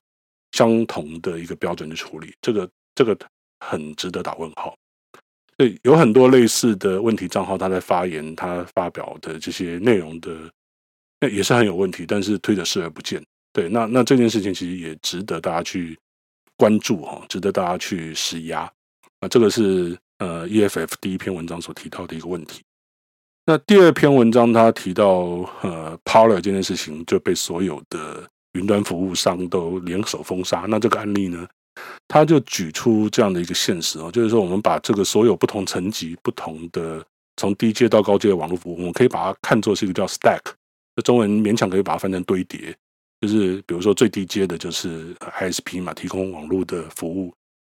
[0.50, 2.34] 相同的一个标准的处理？
[2.42, 3.16] 这个这个
[3.60, 4.74] 很值得打问号。
[5.56, 10.36] 对，有很多类似的问题账号，他在发言，他发表的这些内容的
[11.20, 13.24] 那也是很有问题，但是推的视而不见。
[13.52, 15.96] 对，那那这件事情其实也值得大家去
[16.56, 18.68] 关注哈，值得大家去施压。
[19.20, 19.96] 那这个是。
[20.18, 22.62] 呃，EFF 第一篇文章所提到的一个问题。
[23.46, 25.06] 那第二篇文章他提到，
[25.60, 30.64] 呃，Parler 这件事情就被所有的云端服务商都联手封杀。
[30.68, 31.46] 那这个案例呢，
[32.08, 37.04] 他就举出这样的一个现实哦，就是说我们把这个所有不同层级、不同的
[37.36, 40.40] 从低阶到高阶的网络服务，我们可以把它看作是一个叫 stack，
[40.96, 42.74] 这中文勉强可以把它翻成堆叠。
[43.20, 47.32] 就是比如说最低阶的就是 ISP 嘛，提供网络的服务。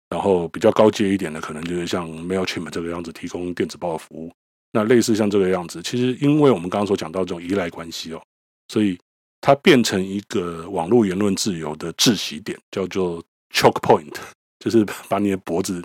[0.08, 4.32] 然后比较高阶一点的，可能就是像 Mailchimp 这个样子提供电子报的服务。
[4.72, 8.22] 那类似像这个样子，其实因为我们刚刚所讲到这种依赖关系哦，
[8.68, 8.98] 所以
[9.40, 14.14] 它变成一个网络言论自由的窒息点，叫做 choke point，
[14.60, 15.82] 就是把你的脖子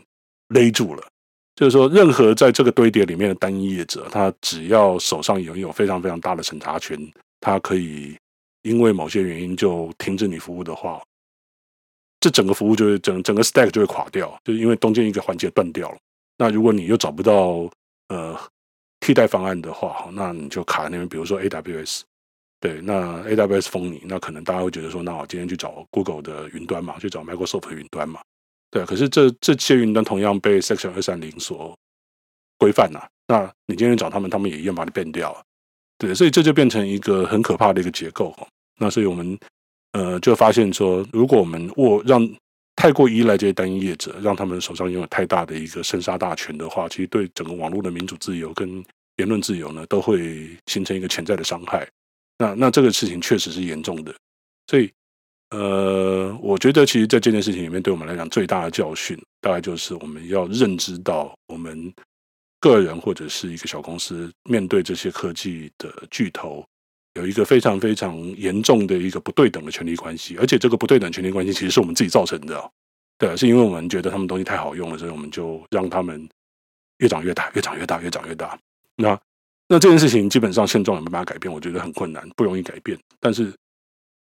[0.50, 1.04] 勒住了。
[1.56, 7.00] 就是说，任何在这个堆叠里面的单一业者，他只要手上拥有非常非常大的审查权，
[7.40, 8.16] 他可以
[8.64, 11.02] 因为某些原因就停止你服务的话。
[12.20, 15.98] 这整个服务就会整整个 stack 就会垮掉，就是因为中间一个环节断掉了。
[16.38, 17.70] 那如果你又找不到
[18.10, 18.36] 呃
[19.06, 21.08] 替代方案的话，那你就卡那边。
[21.08, 22.02] 比如说 AWS，
[22.60, 28.20] 对，那 AWS 封你，那可能大家会觉得说，那我今天去找 Google 的云端嘛，去找 Microsoft 的云端嘛，
[28.72, 28.84] 对。
[28.84, 31.78] 可是这这些云端同样被 Section 二三零所
[32.58, 35.40] 规范呐，那你今天找他们，他们也一样把你 ban 掉，
[36.00, 36.16] 对。
[36.16, 38.36] 所以这就变成一个很可怕的一个结构。
[38.80, 39.38] 那所以我们。
[39.98, 42.22] 呃，就发现说，如果我们握让
[42.86, 48.70] 太过依赖这些单一业者，让他们手上拥有太大的一个生杀大权的话，其实对整个网络的民主自由跟
[49.18, 51.88] 言论自由呢，都会形成一个潜在的伤害。
[52.38, 54.14] 那那这个事情确实是严重的。
[54.68, 54.88] 所以，
[55.50, 61.92] 呃，我觉得其实，在这件事情里面，对我们来讲最大的教训，大概就是我们要认知到，我们
[62.60, 66.64] 个人或者是一个小公司面对这些科技的巨头。
[67.16, 72.72] 有一个非常非常严重的一个不对等的权利关系，而且这个不对等权利关系其实是我们自己造成的，
[73.18, 76.28] 对，是因为我们觉得他们东西太好用了，所以我们就让他们
[76.98, 78.58] 越长越大，越长越大，越长越大。
[78.98, 79.20] 那
[79.68, 83.00] 那这件事情基本上现状也没办法改变，我觉得很困难，不容易改变。
[83.20, 83.54] 但是，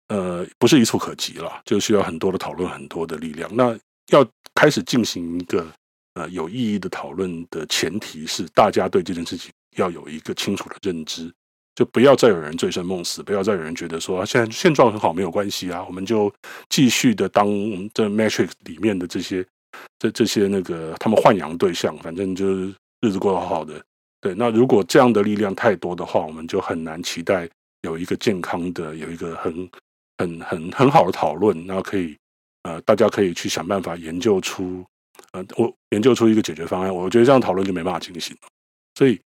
[0.07, 3.49] 呃，不是一蹴可及了，就需要很多的讨论，很多的力量。
[3.55, 3.77] 那
[4.11, 5.67] 要开始进行一个
[6.13, 11.33] 呃有意义的讨论的前提是，大家对这件事情要有一个清楚的认知，
[11.75, 16.33] 就不要再有人醉生梦死，不要再有人觉得说现在现状很好没有关系啊，我们就
[16.69, 17.47] 继续的当
[17.93, 19.45] 这 Matrix 里面的这些
[19.99, 23.73] 这这些那个他们豢养对象，反正就是日子过得好好的。
[24.21, 27.47] 对，那如果这样的力量太多的话，我们就很难期待
[27.81, 29.69] 有一个健康的、有一个很、
[30.17, 32.17] 很、很、很好的讨论，然后可以
[32.63, 34.83] 呃，大家可以去想办法研究出
[35.33, 36.95] 呃，我研究出一个解决方案。
[36.95, 38.47] 我觉得这样讨论就没办法进行了。
[38.97, 39.19] 所以，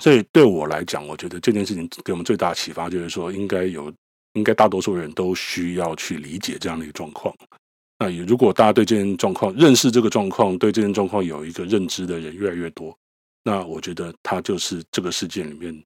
[0.00, 3.92] 所以对我来讲，我觉得这件事情给我们最大的启发就是说，应该有，
[4.32, 7.34] 应该大多数人都需要去理解这样的一个状况。
[7.98, 12.96] 那也如果大家对这件状况认识这个状况，对这件状况有一个认知的人越来越多。
[13.42, 15.84] 那我觉得它就是这个事件里面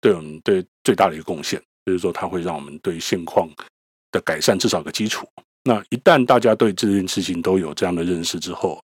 [0.00, 3.48] 对我们对最大的一个贡献，就是说它会让我们对现况
[4.10, 5.26] 的改善至少有个基础。
[5.62, 8.82] 那一旦大家对这件事情都有这样的认识之后，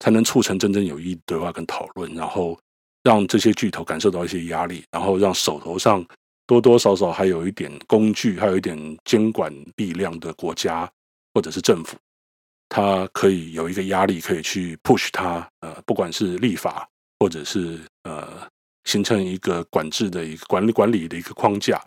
[0.00, 2.58] 才能促成真正有意义的对话跟讨论，然后
[3.02, 6.04] 让这些巨头感受到一些压力，然后让手头上
[6.46, 10.90] 多多少少还有一点工具，还有一点监管力量的国家
[11.34, 11.96] 或者是政府，
[12.68, 16.88] 它可以有一个压力，可以去 push 它，呃，不管是立法。
[17.20, 18.26] 或者是呃，
[18.82, 21.80] 形成一个管制的一个管理管理的一个框架，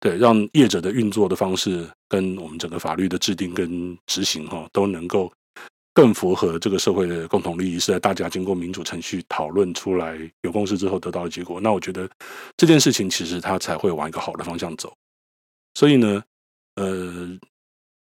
[0.00, 5.32] 对，让业者的运作的方式跟我们整个法律的制定跟执行哈，都能够
[5.92, 11.60] 更符合这个社会的共同利益，是在大家经过民主程序讨论出来有共识之后得到的结果。
[11.60, 12.08] 那我觉得
[12.56, 14.92] 这件事情其实它才会往一个好的方向走。
[15.74, 16.22] 所以呢，
[16.76, 17.38] 呃，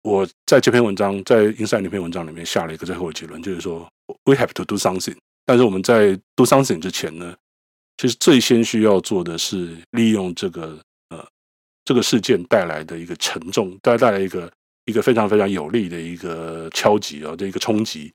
[0.02, 3.88] 我在这篇文章在 Inside 那篇文章里面下了一个最后的结论，就是说
[4.24, 5.16] We have to do something。
[5.44, 7.36] 但是我们在 do something 之前呢，
[7.98, 10.78] 其实最先需要做的是利用这个
[11.10, 11.24] 呃
[11.84, 14.50] 这个事件带来的一个沉重，带带来一个
[14.86, 18.12] 一个非常非常有力的一个敲击啊，这一个冲击，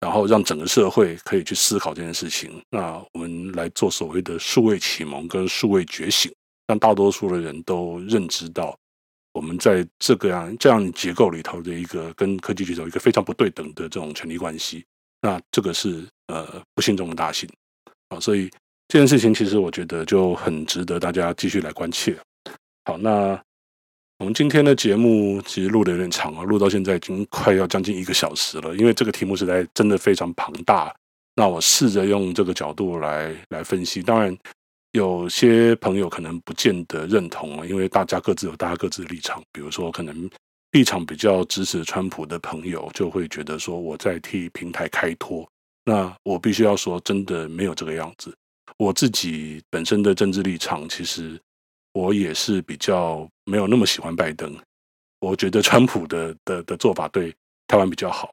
[0.00, 2.62] 然后让整个社会可以去思考这件事情。
[2.70, 6.32] 那我们来做所谓的数位启蒙跟数位觉醒，
[6.66, 8.76] 让大多数的人都认知到，
[9.32, 14.84] 我们在这个样这样结构里头的一个跟科技巨头一个非常不对等的这种权力关系。
[15.20, 17.48] 那这个是呃不幸中的大幸
[18.10, 18.48] 啊，所以
[18.86, 22.16] 这件事情其实我觉得就很值得大家继续来关切。
[22.84, 23.42] 好，那
[24.18, 30.94] 我们今天的节目其实录的有点长啊，录到现在已经快要将近一个小时了，因为这个题目实在真的非常庞大。
[31.34, 34.36] 那我试着用这个角度来来分析，当然
[34.92, 40.28] 有些朋友可能不见得认同啊，因为大家各自有大家各自的立场，比如说可能。
[40.72, 45.48] 立场比较支持川普的朋友就会觉得说，我在替平台开脱。
[45.86, 48.34] 那我必须要说，真的没有这个样子。
[48.76, 51.40] 我自己本身的政治立场，其实
[51.96, 54.54] 我也是比较没有那么喜欢拜登。
[55.20, 57.34] 我觉得川普的的的做法对
[57.66, 58.30] 台湾比较好。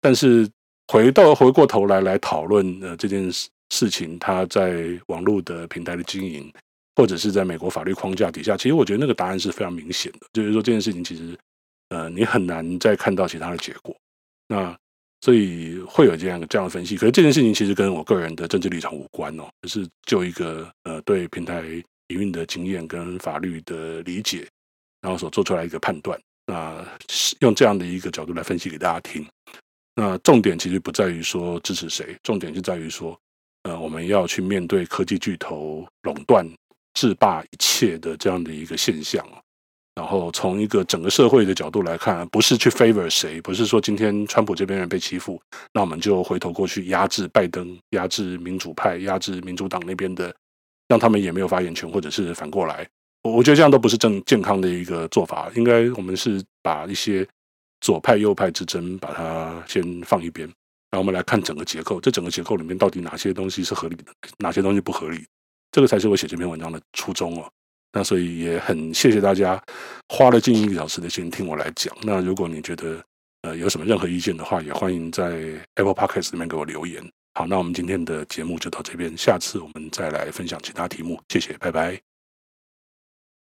[0.00, 0.48] 但是
[0.86, 6.52] 回到回过头来来讨论呃这件事事情，他在网络的平台的经营，
[6.94, 11.36] 或者是在美国法律框架底下，其实我觉得那个答案是非常明显的，就是说这件事情其实。
[11.92, 13.92] 呃，你很难再看到其他的结果，
[14.46, 14.78] 那
[15.22, 16.96] 所以会有这样这样的分析。
[16.96, 21.64] 可是这件事情其实跟我个人的政治立场无关哦，就是就一个呃对平台
[22.10, 24.46] 营运的经验跟法律的理解，
[25.00, 26.20] 然后所做出来一个判断。
[26.46, 26.84] 那
[27.40, 29.26] 用这样的一个角度来分析给大家听。
[29.94, 33.18] 那重点其实不在于说支持谁，重点就在于说，
[33.62, 36.46] 呃，我们要去面对科技巨头垄断、
[36.94, 39.24] 制霸一切的这样的一个现象。
[39.94, 45.38] 然后从一个整个社会的角度来看，不是去 favor 谁，不是说今天川普这边人被欺负，
[45.74, 50.34] 那我们就回头过去压制拜登、压制民主派、压制民主党那边的，
[50.90, 52.84] 让他们也没有发言权，或者是反过来，
[53.22, 55.48] 我觉得这样都不是正健康的一个做法。
[55.54, 57.24] 应该我们是把一些
[57.80, 60.48] 左派右派之争把它先放一边，
[60.90, 64.06] 然后我们来看整个结构，这整个结构里面到底哪些东西是合理的，
[64.38, 65.24] 哪些东西不合理，
[65.70, 67.48] 这个才是我写这篇文章的初衷哦。
[67.92, 69.62] 那所以也很谢谢大家
[70.08, 71.96] 花了近一个小时的时间听我来讲。
[72.02, 73.00] 那如果你觉得
[73.42, 75.30] 呃有什么任何意见的话，也欢迎在
[75.76, 77.08] Apple Podcast 里面给我留言。
[77.32, 81.20] 好，那我们今天的节目就到这边，下次我们再来分享其他题目。
[81.28, 82.09] 谢谢，拜拜。